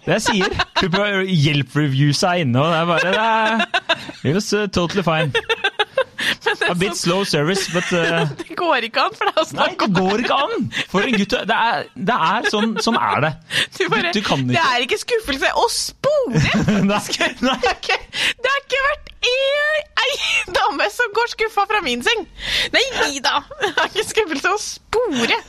Det 0.00 0.12
jeg 0.16 0.22
sier. 0.24 0.50
Hjelp-reviewsa 1.30 2.26
er 2.34 2.38
inne, 2.46 2.58
og 2.62 2.68
det 2.72 2.78
er 2.78 2.86
bare 2.90 3.10
det 3.14 3.22
er, 3.22 3.26
It 4.24 4.34
was 4.34 4.48
totally 4.74 5.04
fine. 5.06 5.30
A 6.70 6.74
bit 6.74 6.96
slow 6.96 7.24
service, 7.24 7.68
but 7.72 7.86
uh, 7.96 8.28
Det 8.38 8.56
går 8.58 8.88
ikke 8.88 9.04
an 9.08 9.16
for 9.16 9.30
deg 9.30 9.40
å 9.40 9.44
Nei, 9.44 9.50
snakke 9.52 9.88
det 9.88 10.02
om 10.02 10.08
går 10.10 10.24
ikke 10.24 10.38
an! 10.46 10.66
For 10.92 11.06
en 11.06 11.16
gutt 11.20 11.36
Det 11.50 11.58
er, 11.58 11.86
det 12.10 12.18
er 12.30 12.50
sånn, 12.52 12.74
sånn 12.84 12.98
er 13.00 13.26
det. 13.26 13.32
Du 13.76 13.84
bare, 13.92 14.12
du, 14.14 14.20
kan 14.26 14.44
Det 14.50 14.60
er 14.62 14.86
ikke 14.86 15.00
skuffelse 15.00 15.52
å 15.56 15.68
spore! 15.74 16.42
Nei, 16.90 17.00
Det 17.10 17.30
har 17.48 17.76
ikke, 17.76 18.00
det 18.40 18.52
har 18.52 18.60
ikke 18.64 18.84
vært 18.88 19.10
ei 19.20 20.12
dame 20.54 20.86
som 20.92 21.10
går 21.16 21.32
skuffa 21.34 21.66
fra 21.68 21.80
min 21.84 22.02
seng! 22.04 22.24
Nei, 22.74 22.84
nei 22.98 23.20
da! 23.24 23.40
Det 23.60 23.72
er 23.74 23.90
ikke 23.90 24.06
skuffelse 24.14 24.54
å 24.54 24.60
spore! 24.62 25.40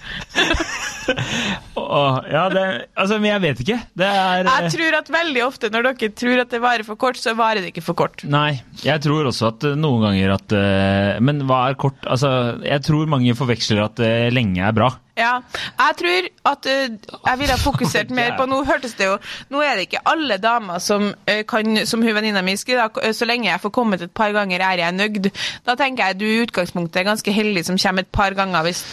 Åh, 1.82 2.18
ja, 2.32 2.44
det, 2.52 2.64
altså, 2.96 3.18
men 3.20 3.32
jeg 3.32 3.44
vet 3.46 3.62
ikke. 3.64 3.78
Det 3.98 4.08
er 4.08 4.44
Jeg 4.46 4.68
eh, 4.68 4.74
tror 4.76 4.98
at 5.00 5.12
veldig 5.16 5.44
ofte 5.46 5.72
når 5.74 5.88
dere 5.90 6.12
tror 6.22 6.44
at 6.44 6.54
det 6.54 6.62
varer 6.64 6.88
for 6.88 7.00
kort, 7.02 7.20
så 7.20 7.36
varer 7.38 7.64
det 7.64 7.72
ikke 7.74 7.86
for 7.86 7.98
kort. 8.04 8.26
Nei, 8.28 8.62
jeg 8.86 9.04
tror 9.04 9.30
også 9.30 9.52
at 9.52 9.68
eh, 9.70 9.78
noen 9.80 10.06
ganger 10.08 10.36
at 10.36 10.58
eh, 10.58 11.22
Men 11.24 11.46
hva 11.50 11.64
er 11.70 11.80
kort? 11.82 12.00
Altså, 12.06 12.32
jeg 12.66 12.86
tror 12.88 13.12
mange 13.12 13.36
forveksler 13.38 13.86
at 13.86 14.04
lenge 14.34 14.64
er 14.66 14.76
bra. 14.76 14.94
Ja, 15.18 15.42
jeg 15.76 15.98
tror 16.00 16.28
at 16.54 16.68
uh, 16.72 17.18
jeg 17.28 17.40
ville 17.42 17.52
ha 17.52 17.60
fokusert 17.60 18.14
mer 18.16 18.38
på 18.38 18.46
Nå 18.48 18.62
hørtes 18.64 18.94
det 18.96 19.10
jo 19.10 19.18
Nå 19.52 19.60
er 19.60 19.76
det 19.76 19.90
ikke 19.90 20.04
alle 20.08 20.38
damer 20.40 20.80
som 20.80 21.10
uh, 21.12 21.42
kan, 21.50 21.82
som 21.86 22.00
hun 22.00 22.16
venninna 22.16 22.40
mi 22.46 22.56
skriver, 22.56 22.88
da, 22.88 23.04
eh, 23.04 23.12
så 23.16 23.28
lenge 23.28 23.50
jeg 23.50 23.60
får 23.60 23.74
kommet 23.76 24.06
et 24.06 24.14
par 24.16 24.32
ganger, 24.32 24.64
er 24.64 24.80
jeg 24.86 24.96
nøyd. 24.96 25.28
Da 25.68 25.76
tenker 25.76 26.12
jeg 26.12 26.20
du 26.22 26.26
i 26.30 26.40
utgangspunktet 26.46 27.02
er 27.02 27.10
ganske 27.12 27.36
heldig 27.36 27.66
som 27.68 27.80
kommer 27.82 28.06
et 28.06 28.14
par 28.16 28.36
ganger 28.38 28.64
hvis 28.64 28.86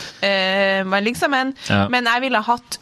man 0.88 1.04
liksom 1.06 1.28
sammen. 1.28 1.54
Ja. 1.68 1.86
Men 1.92 2.08
jeg 2.08 2.24
ville 2.26 2.42
hatt 2.44 2.78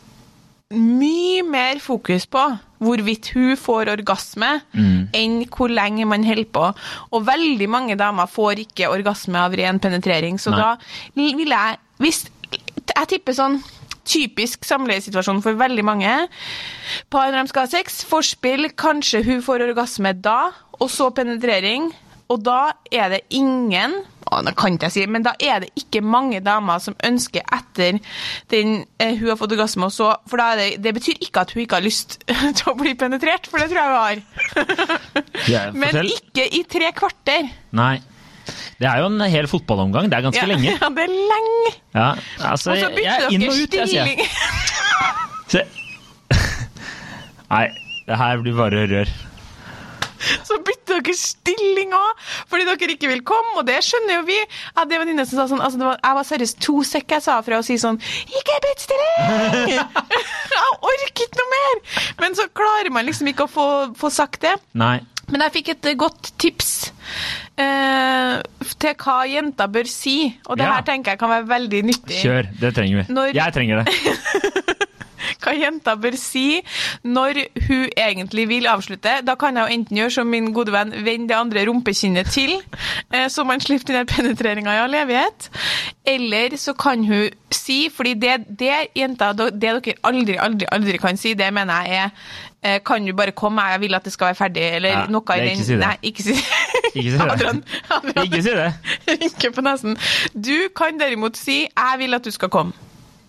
mye 0.77 1.42
mer 1.46 1.81
fokus 1.83 2.27
på 2.27 2.42
hvorvidt 2.83 3.31
hun 3.33 3.55
får 3.57 3.92
orgasme, 3.94 4.49
enn 5.16 5.37
hvor 5.49 5.72
lenge 5.72 6.05
man 6.09 6.27
holder 6.27 6.51
på. 6.53 6.64
Og 7.16 7.27
veldig 7.27 7.68
mange 7.72 7.96
damer 7.96 8.29
får 8.29 8.66
ikke 8.66 8.90
orgasme 8.92 9.40
av 9.40 9.57
ren 9.57 9.81
penetrering, 9.81 10.40
så 10.42 10.53
Nei. 10.53 10.61
da 10.61 11.31
ville 11.38 11.57
jeg 11.57 11.83
hvis, 12.03 12.27
Jeg 12.96 13.11
tipper 13.12 13.37
sånn 13.37 13.61
typisk 14.06 14.64
samleiesituasjon 14.66 15.42
for 15.44 15.59
veldig 15.59 15.85
mange. 15.87 16.14
Par 17.12 17.32
når 17.32 17.46
de 17.46 17.52
skal 17.52 17.66
ha 17.66 17.70
sex, 17.70 18.02
forspill, 18.06 18.70
kanskje 18.78 19.24
hun 19.26 19.42
får 19.44 19.66
orgasme 19.68 20.14
da, 20.22 20.52
og 20.78 20.90
så 20.92 21.11
penetrering. 21.14 21.90
Og 22.32 22.42
da 22.42 22.74
er 22.90 23.11
det 23.12 23.24
ingen 23.35 24.00
å, 24.26 24.40
nå 24.42 24.50
kan 24.59 24.74
ikke 24.74 24.88
jeg 24.88 24.94
si, 24.96 25.04
men 25.11 25.22
da 25.22 25.37
er 25.38 25.61
det 25.62 25.68
ikke 25.78 26.00
mange 26.02 26.40
damer 26.42 26.80
som 26.82 26.96
ønsker 27.06 27.44
etter 27.54 28.00
den 28.50 28.80
eh, 28.98 29.14
hun 29.14 29.30
har 29.30 29.38
fått 29.38 29.54
orgasme, 29.54 29.87
og 29.87 29.94
så, 29.94 30.09
for 30.26 30.42
da 30.42 30.48
er 30.54 30.59
det, 30.59 30.66
det 30.82 30.94
betyr 30.96 31.22
ikke 31.22 31.44
at 31.44 31.54
hun 31.54 31.62
ikke 31.62 31.78
har 31.78 31.87
lyst 31.87 32.18
til 32.59 32.72
å 32.72 32.74
bli 32.78 32.96
penetrert, 32.98 33.46
for 33.50 33.62
det 33.62 33.70
tror 33.70 33.78
jeg 33.78 33.92
hun 33.92 34.02
har. 34.02 35.72
Men 35.78 36.02
ikke 36.02 36.48
i 36.59 36.64
tre 36.66 36.90
kvarter. 36.96 37.50
Nei. 37.78 38.00
Det 38.80 38.88
er 38.90 39.00
jo 39.02 39.09
en 39.11 39.20
hel 39.32 39.48
fotballomgang. 39.50 40.11
Det 40.11 40.18
er 40.18 40.26
ganske 40.28 40.42
Ja, 40.42 40.50
lenge. 40.50 40.74
Ja, 40.82 40.90
det 40.96 41.06
er 41.06 41.14
lenge. 41.14 41.72
Ja, 41.94 42.09
altså, 42.52 42.72
Og 42.72 42.82
så 42.82 42.90
er 42.90 42.96
bytter 42.96 43.70
dere 43.70 43.87
stilling. 43.88 44.20
Se. 45.52 45.64
Nei, 47.54 47.66
det 48.06 48.18
her 48.20 48.42
blir 48.42 48.59
bare 48.59 48.85
rør. 48.90 49.16
Så 50.46 50.56
bytter 50.64 51.02
dere 51.04 51.14
stilling 51.18 51.92
òg, 51.94 52.22
fordi 52.50 52.66
dere 52.66 52.94
ikke 52.96 53.11
vil 53.11 53.22
komme, 53.26 53.56
og 53.61 53.66
det 53.68 53.78
skjønner 53.87 54.18
jo 54.18 54.22
vi. 54.28 54.38
Jeg 54.38 54.76
hadde 54.78 54.96
en 54.96 55.02
venninne 55.04 55.26
som 55.28 55.38
sa 55.40 55.48
sånn 55.50 55.62
altså 55.62 55.80
det 55.80 55.88
var, 55.88 55.98
Jeg 56.02 56.18
var 56.18 56.28
seriøst 56.30 56.61
to 56.66 56.76
sekk 56.88 57.16
jeg 57.16 57.24
sa 57.26 57.37
fra 57.46 57.61
å 57.61 57.66
si 57.66 57.76
sånn 57.80 57.98
Ikke 58.24 58.56
bytt 58.64 58.87
stilling! 58.87 59.74
jeg 59.76 60.72
orker 60.90 61.26
ikke 61.26 61.42
noe 61.42 61.52
mer! 61.52 61.82
Men 62.22 62.38
så 62.38 62.48
klarer 62.56 62.90
man 62.94 63.06
liksom 63.09 63.30
ikke 63.30 63.46
å 63.46 63.52
få, 63.52 63.68
få 63.98 64.11
sagt 64.12 64.42
det. 64.46 64.56
Nei. 64.78 64.98
Men 65.30 65.42
jeg 65.46 65.56
fikk 65.59 65.72
et 65.74 65.88
godt 65.98 66.32
tips 66.38 66.72
eh, 67.59 68.40
til 68.79 68.95
hva 69.01 69.19
jenter 69.31 69.66
bør 69.73 69.88
si, 69.88 70.16
og 70.47 70.59
det 70.59 70.66
Ja. 70.66 70.75
her 70.77 70.83
tenker 70.83 71.12
jeg 71.12 71.19
kan 71.19 71.31
være 71.31 71.49
veldig 71.49 71.83
nyttig. 71.85 72.23
Kjør. 72.23 72.49
Det 72.61 72.75
trenger 72.75 72.97
vi. 73.05 73.12
Når- 73.14 73.35
Jeg 73.35 73.53
trenger 73.53 73.83
det. 73.85 73.95
hva 75.42 75.53
jenta 75.57 75.95
bør 75.99 76.14
si 76.19 76.61
når 77.05 77.38
hun 77.66 77.88
egentlig 77.97 78.47
vil 78.49 78.66
avslutte. 78.71 79.21
Da 79.27 79.35
kan 79.35 79.57
jeg 79.57 79.64
jo 79.69 79.75
enten 79.79 79.97
gjøre 79.97 80.12
som 80.12 80.27
min 80.31 80.53
gode 80.53 80.73
venn, 80.75 80.92
vende 81.05 81.29
det 81.29 81.37
andre 81.38 81.64
rumpekinnet 81.69 82.27
til, 82.33 82.57
eh, 83.14 83.27
så 83.33 83.45
man 83.47 83.61
slipper 83.61 83.95
den 84.01 84.07
penetreringa 84.07 84.75
i 84.77 84.83
all 84.85 84.95
evighet. 84.95 85.49
Eller 86.07 86.57
så 86.57 86.75
kan 86.79 87.05
hun 87.05 87.31
si, 87.51 87.88
fordi 87.90 88.14
det, 88.14 88.37
det 88.59 88.88
jenta, 88.97 89.33
det 89.33 89.53
dere 89.61 89.97
aldri, 90.05 90.37
aldri, 90.38 90.66
aldri 90.73 90.99
kan 91.03 91.16
si, 91.16 91.35
det 91.35 91.53
mener 91.55 91.87
jeg 91.88 92.05
er 92.05 92.11
kan 92.85 93.05
du 93.07 93.12
bare 93.16 93.33
komme, 93.37 93.62
jeg 93.72 93.81
vil 93.81 93.94
at 93.98 94.05
det 94.05 94.12
skal 94.14 94.26
være 94.33 94.38
ferdig, 94.38 94.62
eller 94.79 94.88
Ja, 94.94 95.05
noe 95.12 95.37
i 95.37 95.40
den 95.44 95.48
ikke 95.57 95.64
si 95.68 95.72
det. 95.76 95.81
Nei, 95.87 95.96
ikke 96.02 96.22
si 96.26 96.33
det. 96.33 96.44
Ikke 96.96 97.11
si 97.12 97.18
det. 97.18 97.24
Adrian, 97.33 97.59
Adrian 97.92 98.24
Ikke 98.24 98.42
si 98.42 98.52
det. 98.57 98.68
rynker 99.20 99.50
på 99.52 99.61
nesen. 99.66 99.96
Du 100.33 100.55
kan 100.76 100.98
derimot 101.00 101.37
si 101.37 101.57
'jeg 101.68 101.98
vil 101.98 102.14
at 102.14 102.24
du 102.24 102.31
skal 102.31 102.48
komme'. 102.48 102.72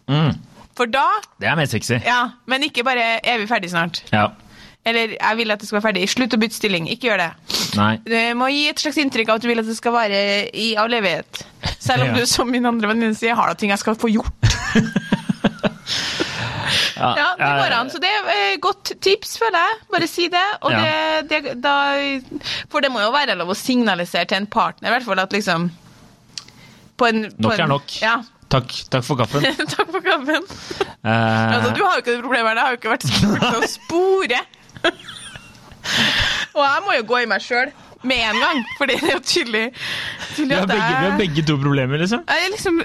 Mm. 0.08 0.34
For 0.78 0.86
da 0.86 1.04
Det 1.42 1.48
er 1.50 1.56
mer 1.56 1.66
sexy. 1.66 1.94
Ja, 2.06 2.30
men 2.46 2.64
ikke 2.64 2.84
bare 2.84 3.20
'er 3.24 3.38
vi 3.40 3.48
ferdig 3.48 3.72
snart'? 3.72 4.04
Ja. 4.14 4.28
Eller 4.86 5.08
'jeg 5.20 5.38
vil 5.38 5.52
at 5.52 5.60
det 5.60 5.68
skal 5.68 5.82
være 5.82 5.92
ferdig'. 5.94 6.08
Slutt 6.08 6.34
å 6.34 6.38
bytte 6.40 6.56
stilling. 6.56 6.88
Ikke 6.90 7.08
gjør 7.10 7.18
det. 7.18 7.32
Nei. 7.76 7.98
Du 8.08 8.36
må 8.40 8.48
gi 8.48 8.70
et 8.70 8.80
slags 8.80 8.98
inntrykk 8.98 9.30
av 9.30 9.36
at 9.36 9.42
du 9.42 9.48
vil 9.48 9.60
at 9.60 9.66
det 9.66 9.76
skal 9.78 9.92
vare 9.92 10.48
i 10.56 10.76
all 10.76 10.94
evighet. 10.94 11.44
Selv 11.80 12.02
om 12.04 12.08
Ja. 12.16 12.20
du, 12.22 12.26
som 12.26 12.48
min 12.48 12.66
andre 12.66 12.88
venninne 12.88 13.16
sier, 13.16 13.36
har 13.36 13.48
da 13.48 13.54
ting 13.54 13.70
jeg 13.70 13.80
skal 13.80 13.96
få 13.96 14.08
gjort. 14.08 14.32
Ja, 16.98 17.28
det 17.40 17.50
går 17.62 17.76
an. 17.80 17.90
Så 17.94 18.02
det 18.04 18.10
er 18.12 18.30
et 18.54 18.62
godt 18.64 18.92
tips, 19.04 19.36
føler 19.42 19.60
jeg. 19.64 19.82
Bare 19.94 20.08
si 20.12 20.28
det. 20.34 20.46
Og 20.62 20.72
Ja. 20.74 21.22
det, 21.22 21.42
det 21.46 21.56
da, 21.64 21.76
For 22.72 22.82
det 22.82 22.92
må 22.94 23.02
jo 23.04 23.12
være 23.16 23.36
lov 23.40 23.54
å 23.54 23.58
signalisere 23.58 24.26
til 24.30 24.42
en 24.42 24.48
partner, 24.48 24.90
i 24.90 24.96
hvert 24.98 25.06
fall 25.08 25.22
at 25.24 25.34
liksom 25.36 25.70
på 26.98 27.06
en, 27.12 27.28
på 27.30 27.46
Nok 27.46 27.54
en, 27.54 27.62
er 27.62 27.70
nok. 27.70 27.96
Ja. 28.02 28.16
Takk, 28.50 28.72
takk 28.90 29.04
for 29.04 29.20
kaffen. 29.20 29.44
Takk 29.76 29.90
for 29.92 30.02
kaffen. 30.02 30.46
Uh, 31.04 31.56
Altså, 31.58 31.74
du 31.76 31.82
har 31.84 31.98
jo 31.98 32.04
ikke 32.04 32.14
det 32.16 32.22
problemet 32.24 32.48
her. 32.48 32.56
Det 32.56 32.64
har 32.64 32.72
jo 32.72 32.80
ikke 32.80 32.94
vært 32.94 33.08
så 33.10 33.20
kult 33.26 33.58
å 33.60 33.68
spore. 33.70 34.40
Og 36.58 36.64
jeg 36.64 36.86
må 36.86 36.96
jo 36.98 37.04
gå 37.12 37.20
i 37.24 37.28
meg 37.30 37.44
sjøl 37.44 37.70
med 38.08 38.22
en 38.30 38.40
gang, 38.40 38.60
for 38.78 38.90
det 38.90 38.98
er 39.02 39.16
jo 39.16 39.22
tydelig, 39.26 39.64
vi, 39.74 40.28
tydelig 40.38 40.56
har 40.58 40.66
at 40.68 40.72
begge, 40.72 40.88
vi 40.88 41.08
har 41.10 41.18
begge 41.20 41.44
to 41.50 41.56
problemer, 41.60 42.00
liksom. 42.02 42.22
Jeg 42.30 42.46
er 42.46 42.52
liksom 42.54 42.78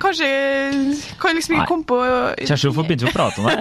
Kanskje 0.00 0.28
Kan 1.20 1.36
liksom 1.36 1.56
ikke 1.56 1.66
komme 1.70 1.86
på 1.88 1.98
Kjersti, 2.40 2.68
hvorfor 2.70 2.86
begynte 2.88 3.06
vi 3.06 3.10
å 3.10 3.14
prate 3.14 3.40
om 3.42 3.48
det? 3.48 3.56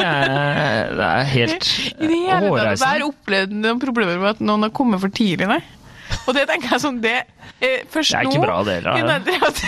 Det 0.99 1.07
er 1.09 1.27
helt 1.33 1.65
tatt, 1.65 2.03
Jeg 2.03 2.85
har 2.85 3.05
opplevd 3.07 3.55
noen 3.55 3.81
problemer 3.81 4.19
med 4.21 4.29
at 4.35 4.43
noen 4.43 4.67
har 4.67 4.73
kommet 4.75 5.01
for 5.03 5.13
tidlig, 5.13 5.47
nei. 5.49 5.59
Og 6.25 6.33
det 6.37 6.45
tenker 6.49 6.73
jeg 6.75 6.81
sånn 6.83 7.01
Det 7.03 7.15
eh, 7.19 7.83
først 7.93 8.13
Det 8.15 8.19
er 8.21 8.29
nå 8.29 8.31
ikke 8.33 8.45
bra, 8.45 8.59
det 8.65 8.77
heller, 8.79 8.91
er 8.93 9.49
av- 9.49 9.65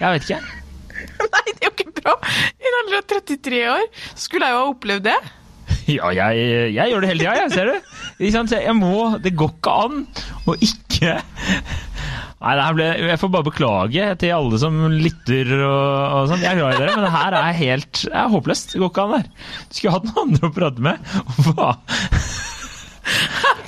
Jeg 0.00 0.10
vet 0.18 0.28
ikke. 0.28 0.42
Nei, 1.34 1.44
det 1.46 1.62
er 1.62 1.66
jo 1.68 1.72
ikke 1.74 1.92
bra. 2.02 2.12
I 2.58 2.68
en 2.70 2.76
alder 2.82 2.98
av 3.00 3.08
33 3.10 3.60
år 3.70 3.84
skulle 4.18 4.46
jeg 4.48 4.54
jo 4.54 4.60
ha 4.60 4.68
opplevd 4.72 5.04
det. 5.08 5.16
Ja, 5.94 6.08
jeg, 6.16 6.44
jeg 6.74 6.90
gjør 6.92 7.04
det 7.04 7.08
hele 7.10 7.24
tida, 7.24 7.34
jeg. 7.42 7.50
Ser 7.52 7.70
du? 7.70 7.74
Jeg 8.56 8.74
må 8.78 8.92
Det 9.24 9.34
går 9.36 9.50
ikke 9.56 9.74
an 9.84 9.96
å 10.48 10.54
ikke 10.64 11.18
Nei, 12.44 12.72
ble, 12.76 12.86
Jeg 13.08 13.18
får 13.22 13.30
bare 13.32 13.46
beklage 13.46 14.06
til 14.20 14.32
alle 14.36 14.58
som 14.60 14.74
lytter 14.92 15.52
og, 15.64 15.84
og 16.18 16.26
sånn. 16.28 16.42
Jeg 16.44 16.50
er 16.52 16.58
glad 16.60 16.74
i 16.74 16.80
dere, 16.82 16.96
men 16.98 17.06
det 17.06 17.12
her 17.14 17.36
er 17.38 17.56
helt 17.56 18.02
er 18.10 18.28
håpløst. 18.34 18.74
Det 18.74 18.82
går 18.82 18.90
ikke 18.92 19.04
an 19.06 19.14
der. 19.16 19.28
Du 19.70 19.78
skulle 19.78 19.94
hatt 19.96 20.08
noen 20.10 20.20
andre 20.28 20.50
å 20.50 20.54
prate 20.58 20.84
med. 20.84 20.96
Hva? 21.48 21.70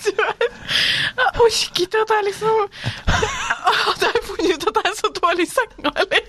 Du 0.05 0.11
er- 0.13 0.45
Jeg 1.17 1.29
orker 1.41 1.83
ikke 1.87 2.01
at 2.03 2.11
jeg 2.13 2.25
liksom 2.27 2.57
At 3.07 4.03
jeg 4.03 4.11
har 4.13 4.25
funnet 4.27 4.53
ut 4.57 4.67
at 4.71 4.79
jeg 4.83 4.91
er 4.91 4.97
så 4.99 5.11
dårlig 5.17 5.47
senga, 5.49 5.93
eller? 6.03 6.23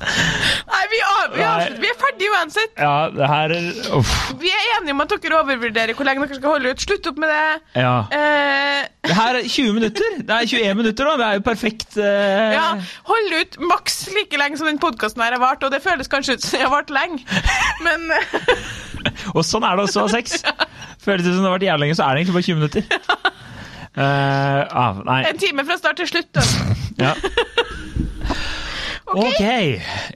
Nei, 0.00 0.84
vi, 0.90 0.98
av, 1.04 1.34
vi, 1.34 1.40
Nei. 1.40 1.48
avslutter. 1.50 1.80
vi 1.82 1.88
er 1.90 1.98
ferdige 2.00 2.09
uansett. 2.28 2.72
Ja, 2.78 3.08
det 3.14 3.28
her 3.30 3.54
er 3.56 3.68
Uff. 3.98 4.10
Vi 4.40 4.50
er 4.52 4.66
enige 4.76 4.94
om 4.96 5.00
at 5.04 5.14
dere 5.22 5.38
overvurderer 5.40 5.94
hvor 5.98 6.08
lenge 6.08 6.26
dere 6.26 6.38
skal 6.38 6.54
holde 6.56 6.72
ut. 6.74 6.84
Slutt 6.84 7.08
opp 7.10 7.18
med 7.22 7.32
det. 7.32 7.80
Ja. 7.82 7.94
Eh, 8.12 8.88
Det 9.10 9.16
her 9.16 9.38
er 9.40 9.48
20 9.48 9.72
minutter. 9.78 10.16
Det 10.20 10.36
er 10.36 10.46
21 10.52 10.74
minutter 10.82 11.08
nå. 11.08 11.14
Det 11.20 11.26
er 11.26 11.38
jo 11.40 11.44
perfekt. 11.46 11.96
eh, 11.96 12.52
ja, 12.54 12.66
hold 13.08 13.32
ut 13.40 13.56
maks 13.72 13.96
like 14.14 14.38
lenge 14.38 14.60
som 14.60 14.68
den 14.68 14.78
podkasten 14.82 15.22
her 15.24 15.34
har 15.38 15.42
vart, 15.42 15.64
og 15.66 15.72
det 15.72 15.80
føles 15.84 16.10
kanskje 16.12 16.36
ut 16.36 16.44
som 16.44 16.58
det 16.58 16.66
har 16.66 16.74
vart 16.74 16.92
lenge, 16.94 17.24
men 17.86 18.10
eh, 18.18 18.36
Og 19.36 19.40
sånn 19.48 19.64
er 19.64 19.76
det 19.80 19.86
også 19.88 20.02
å 20.02 20.06
ha 20.06 20.12
sex. 20.12 20.42
Føles 21.06 21.24
det 21.24 21.32
som 21.32 21.40
det 21.40 21.48
har 21.48 21.56
vært 21.56 21.64
jævlig 21.70 21.86
lenge, 21.86 21.96
så 21.98 22.04
er 22.04 22.12
det 22.12 22.22
egentlig 22.22 22.36
bare 22.36 22.48
20 22.50 22.60
minutter. 22.60 22.82
Eh, 23.90 24.60
ah, 24.70 25.00
en 25.24 25.40
time 25.40 25.64
fra 25.66 25.78
start 25.80 25.96
til 26.02 26.10
slutt. 26.12 26.28
Da. 26.36 26.44
Ja. 27.00 27.14
Ok. 29.10 29.40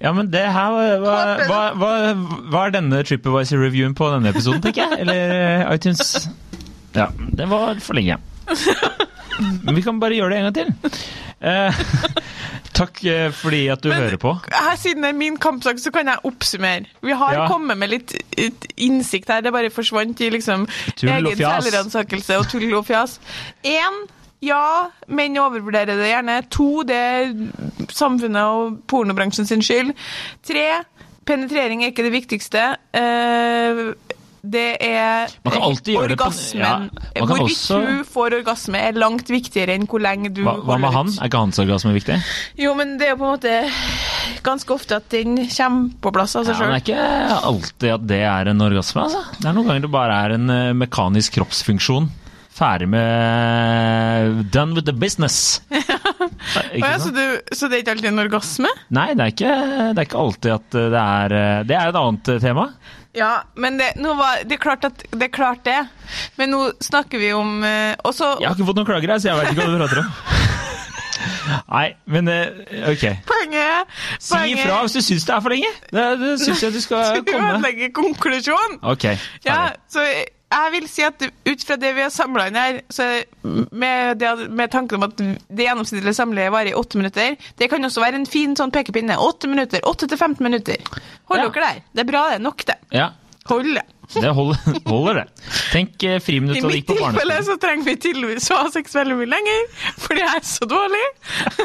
Ja, 0.00 0.12
men 0.14 0.30
det 0.30 0.44
her 0.54 0.70
var- 0.70 0.98
hva, 1.02 1.16
hva, 1.48 1.60
hva, 1.74 1.92
hva 2.52 2.66
er 2.68 2.74
denne 2.76 3.02
TripAdvisor-reviewen 3.02 3.94
på 3.98 4.10
denne 4.14 4.30
episoden, 4.30 4.62
tenker 4.62 4.84
jeg? 4.86 5.00
Eller 5.02 5.34
eh, 5.66 5.74
iTunes? 5.74 6.28
Ja, 6.94 7.08
det 7.34 7.48
var 7.50 7.74
for 7.82 7.94
lenge. 7.98 8.20
Men 9.64 9.74
vi 9.74 9.82
kan 9.82 9.98
bare 9.98 10.14
gjøre 10.14 10.30
det 10.30 10.38
en 10.38 10.46
gang 10.46 10.54
til. 10.54 11.00
Eh, 11.44 11.80
takk 12.78 13.00
eh, 13.10 13.30
fordi 13.34 13.64
at 13.74 13.82
du 13.82 13.88
Men- 13.90 13.98
hører 14.04 14.16
på. 14.22 14.30
Her, 14.54 14.76
siden 14.78 15.02
det 15.02 15.10
er 15.10 15.18
min 15.18 15.36
kampsak, 15.42 15.78
så 15.82 15.90
kan 15.92 16.06
jeg 16.06 16.22
oppsummere. 16.24 16.86
Vi 17.02 17.12
har 17.18 17.34
Ja. 17.34 17.48
kommet 17.50 17.76
med 17.76 17.90
litt 17.90 18.14
litt 18.38 18.66
innsikt 18.76 19.28
her. 19.28 19.40
Det 19.42 19.52
bare 19.52 19.70
forsvant 19.74 20.20
i 20.22 20.30
liksom 20.30 20.68
egen 21.02 21.36
selvransakelse 21.36 22.38
og 22.38 22.46
tull 22.48 22.72
og 22.78 22.86
fjas. 22.86 23.18
Én, 23.64 24.04
ja, 24.44 24.90
menn 25.08 25.36
overvurderer 25.40 25.96
det 26.00 26.10
gjerne. 26.12 26.38
To, 26.54 26.68
det 26.88 26.96
er 26.96 27.32
samfunnet 27.94 28.42
og 28.44 28.80
pornobransjen 28.90 29.46
sin 29.48 29.62
skyld. 29.64 29.94
Tre, 30.46 30.66
penetrering 31.26 31.84
er 31.84 31.92
ikke 31.94 32.04
det 32.08 32.12
viktigste. 32.14 32.66
Eh, 32.94 33.84
det 34.44 34.76
er 34.84 35.30
Man 35.46 35.54
kan 35.54 35.62
alltid 35.70 35.94
gjøre 35.94 36.08
det 36.12 36.18
på- 36.20 36.24
orgasmen. 36.26 36.60
ja, 36.60 36.72
man 36.78 36.90
kan 37.14 37.28
Hvorvidt 37.30 37.54
også- 37.56 37.78
du 37.86 38.04
får 38.04 38.34
orgasme, 38.42 38.76
er 38.76 38.92
langt 38.92 39.30
viktigere 39.32 39.72
enn 39.72 39.86
hvor 39.88 40.02
lenge 40.04 40.28
du 40.36 40.42
Hva, 40.44 40.58
hva 40.60 40.76
med 40.78 40.92
han? 40.92 41.06
Er 41.08 41.30
ikke 41.30 41.38
hans 41.40 41.58
orgasme 41.58 41.94
viktig? 41.94 42.18
Jo, 42.60 42.74
men 42.74 42.98
det 42.98 43.06
er 43.08 43.10
jo 43.14 43.16
på 43.22 43.30
en 43.30 43.38
måte 43.38 43.70
ganske 44.44 44.68
ofte 44.74 44.96
at 44.96 45.08
den 45.08 45.38
kommer 45.48 45.90
på 46.02 46.12
plass 46.12 46.36
av 46.36 46.44
Ja, 46.44 46.52
seg 46.52 46.60
sjøl. 46.60 46.74
det 46.74 46.76
er 46.76 46.92
ikke 46.92 47.42
alltid 47.48 47.94
at 47.94 48.06
det 48.06 48.20
er 48.20 48.48
en 48.52 48.60
orgasme. 48.60 49.02
Altså. 49.06 49.24
Det 49.40 49.46
er 49.48 49.52
noen 49.56 49.66
ganger 49.66 49.80
det 49.80 49.90
bare 49.90 50.12
er 50.26 50.34
en 50.36 50.50
eh, 50.50 50.72
mekanisk 50.74 51.32
kroppsfunksjon. 51.38 52.10
Ferdig 52.54 52.86
med 52.88 54.44
Done 54.54 54.76
with 54.76 54.86
the 54.86 54.92
business. 54.92 55.62
Ja, 56.74 56.98
så, 57.00 57.08
du, 57.14 57.40
så 57.52 57.68
det 57.70 57.76
er 57.76 57.82
ikke 57.82 57.92
alltid 57.94 58.08
en 58.10 58.20
orgasme? 58.22 58.70
Nei, 58.94 59.06
det 59.16 59.24
er, 59.24 59.32
ikke, 59.32 59.54
det 59.94 60.02
er 60.02 60.06
ikke 60.06 60.20
alltid 60.20 60.50
at 60.54 60.76
det 60.76 61.00
er 61.00 61.34
eh, 61.38 61.60
Det 61.66 61.76
er 61.78 61.90
et 61.90 61.98
annet 61.98 62.30
eh, 62.30 62.40
tema. 62.42 62.66
Ja, 63.16 63.30
men 63.58 63.78
det, 63.80 63.88
var, 64.04 64.42
det, 64.44 64.58
er 64.58 64.62
klart 64.62 64.86
at, 64.86 65.04
det 65.10 65.28
er 65.28 65.32
klart 65.34 65.64
det. 65.66 65.78
Men 66.38 66.52
nå 66.54 66.62
snakker 66.84 67.22
vi 67.22 67.32
om 67.34 67.62
også, 67.62 68.34
Jeg 68.42 68.50
har 68.50 68.58
ikke 68.58 68.68
fått 68.70 68.80
noen 68.82 68.90
klager 68.90 69.14
her, 69.14 69.22
så 69.22 69.30
jeg 69.30 69.40
vet 69.40 69.54
ikke 69.54 69.62
hva 69.62 69.70
du 69.74 69.82
prater 69.84 70.02
om. 70.04 70.12
Nei, 71.74 71.88
men 72.10 72.28
eh, 72.30 72.90
ok. 72.90 73.04
Poenget, 73.28 73.98
Si 74.22 74.40
ifra 74.54 74.80
hvis 74.84 74.96
du 74.96 75.02
syns 75.04 75.26
det 75.28 75.34
er 75.36 75.44
for 75.44 75.54
lenge. 75.54 75.70
Det, 75.90 76.06
det 76.20 76.32
syns 76.42 76.64
jeg 76.64 76.74
du 76.74 76.80
skal 76.82 77.04
komme. 77.28 77.28
Du 77.30 77.58
ødelegger 77.58 77.92
konklusjonen! 77.96 78.80
Ok, 78.94 79.08
Ja, 79.46 79.58
så 79.90 80.04
jeg 80.54 80.72
vil 80.74 80.86
si 80.90 81.02
at 81.06 81.22
ut 81.24 81.64
fra 81.66 81.76
det 81.80 81.90
vi 81.96 82.02
har 82.04 82.12
samla 82.14 82.46
inn 82.50 82.58
her, 82.58 82.80
så 82.92 83.06
med, 83.44 84.18
det, 84.20 84.32
med 84.50 84.70
tanken 84.72 85.00
om 85.00 85.06
at 85.08 85.16
det 85.18 85.66
gjennomsnittlige 85.66 86.16
samleiet 86.16 86.52
varer 86.54 86.72
i 86.72 86.76
åtte 86.78 87.00
minutter 87.00 87.36
Det 87.58 87.68
kan 87.72 87.84
også 87.84 88.02
være 88.04 88.20
en 88.22 88.26
fin 88.30 88.54
sånn 88.58 88.72
pekepinne. 88.74 89.16
Åtte 89.20 89.50
minutter. 89.50 89.82
Åtte 89.88 90.08
til 90.10 90.18
15 90.18 90.42
minutter. 90.44 90.76
Hold 91.30 91.40
Ja. 91.40 91.48
dere 91.48 91.66
der. 91.68 91.82
Det 91.94 92.04
er 92.04 92.10
bra, 92.12 92.24
det. 92.32 92.40
Nok, 92.44 92.64
det. 92.66 92.78
Ja, 92.94 93.10
Hold 93.50 93.74
det. 93.74 93.82
Det 94.12 94.30
holder, 94.36 94.58
holder 94.92 95.20
det. 95.20 95.24
Tenk 95.72 96.02
eh, 96.02 96.16
I 96.16 96.20
på 96.20 96.46
barneskolen. 96.46 96.70
I 96.70 96.76
mitt 96.76 96.88
tilfelle 96.90 97.38
så 97.46 97.56
trenger 97.62 97.88
vi 97.88 97.96
tydeligvis 98.04 98.50
å 98.52 98.60
ha 98.62 98.70
sex 98.74 98.96
veldig 98.98 99.18
mye 99.20 99.30
lenger, 99.32 99.66
fordi 100.04 100.24
jeg 100.24 100.40
er 100.40 100.46
så 100.48 100.68
dårlig. 100.70 101.02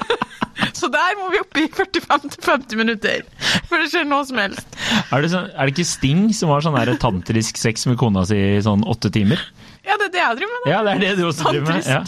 så 0.80 0.90
der 0.94 1.20
må 1.20 1.30
vi 1.34 1.42
opp 1.44 1.60
i 1.60 1.68
45-50 1.78 2.80
minutter 2.80 3.24
før 3.70 3.84
det 3.84 3.92
skjer 3.94 4.08
noe 4.10 4.28
som 4.28 4.42
helst. 4.42 4.80
Er 5.10 5.24
det, 5.24 5.32
sånn, 5.34 5.50
er 5.54 5.70
det 5.70 5.76
ikke 5.76 5.90
Sting 5.90 6.28
som 6.36 6.54
har 6.54 6.66
sånn 6.66 6.80
tantrisk 7.02 7.60
sex 7.62 7.88
med 7.90 8.00
kona 8.02 8.26
si 8.30 8.40
i 8.58 8.62
sånn 8.66 8.86
åtte 8.88 9.12
timer? 9.14 9.42
Ja, 9.86 9.96
det 9.98 10.10
er 10.10 10.14
det 10.14 10.22
jeg 10.24 10.40
driver 10.42 10.56
med. 10.56 10.64
da. 10.66 10.72
Ja, 10.72 10.82
det 10.86 10.96
er 10.96 11.04
det 11.06 11.14
du 11.20 11.28
også 11.30 11.54
driver 11.54 11.76
med. 11.76 11.88
Ja. 11.90 12.04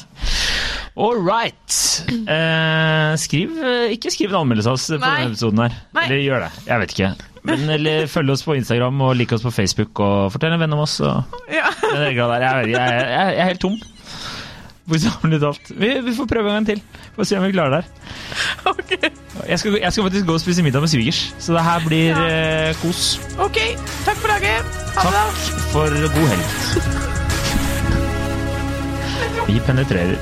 All 1.01 1.21
right. 1.23 1.77
Eh, 2.11 3.15
skriv, 3.17 3.55
eh, 3.63 3.93
ikke 3.95 4.11
skriv 4.11 4.33
en 4.33 4.41
anmeldelse 4.43 4.69
av 4.69 4.75
oss 4.79 4.89
på 4.91 4.99
denne 4.99 5.29
episoden 5.31 5.63
her. 5.63 5.77
Nei. 5.95 6.07
Eller 6.07 6.23
gjør 6.25 6.43
det. 6.45 6.51
Jeg 6.67 6.83
vet 6.83 6.95
ikke. 6.97 7.11
Men 7.47 7.69
eller, 7.73 8.05
følg 8.11 8.29
oss 8.35 8.43
på 8.45 8.53
Instagram 8.59 9.01
og 9.01 9.15
lik 9.17 9.31
oss 9.33 9.41
på 9.45 9.51
Facebook 9.55 9.99
og 10.03 10.31
fortell 10.35 10.53
en 10.53 10.61
venn 10.61 10.73
om 10.75 10.83
oss. 10.83 10.99
Ja. 11.01 11.15
Jeg, 11.49 12.13
jeg, 12.15 12.15
jeg, 12.15 12.75
jeg 12.75 13.37
er 13.41 13.47
helt 13.49 13.61
tom. 13.63 13.79
Bokstavelig 14.91 15.39
talt. 15.41 15.71
Vi, 15.77 15.89
vi 16.03 16.13
får 16.17 16.27
prøve 16.29 16.47
en 16.51 16.55
gang 16.59 16.67
til. 16.71 16.79
Får 17.15 17.23
se 17.29 17.37
om 17.39 17.43
vi 17.45 17.51
klarer 17.53 17.71
det 17.75 17.81
her. 17.81 17.87
Okay. 18.71 19.09
Jeg 19.47 19.57
skal, 19.61 19.77
jeg 19.81 19.91
skal 19.93 20.03
faktisk 20.07 20.25
gå 20.27 20.33
og 20.35 20.41
spise 20.43 20.63
middag 20.65 20.81
med 20.83 20.91
svigers, 20.91 21.21
så 21.41 21.53
det 21.55 21.63
her 21.65 21.79
blir 21.87 22.07
Ja. 22.11 22.25
eh, 22.27 22.75
kos. 22.81 23.19
ok, 23.39 23.57
takk 24.05 24.17
for 24.21 24.27
laget. 24.33 24.61
Ha 24.97 25.01
det. 25.07 25.23
Takk 25.23 25.65
for 25.71 25.87
god 26.17 26.27
helg. 26.33 26.45
Vi 29.47 29.59
penetrerer. 29.65 30.17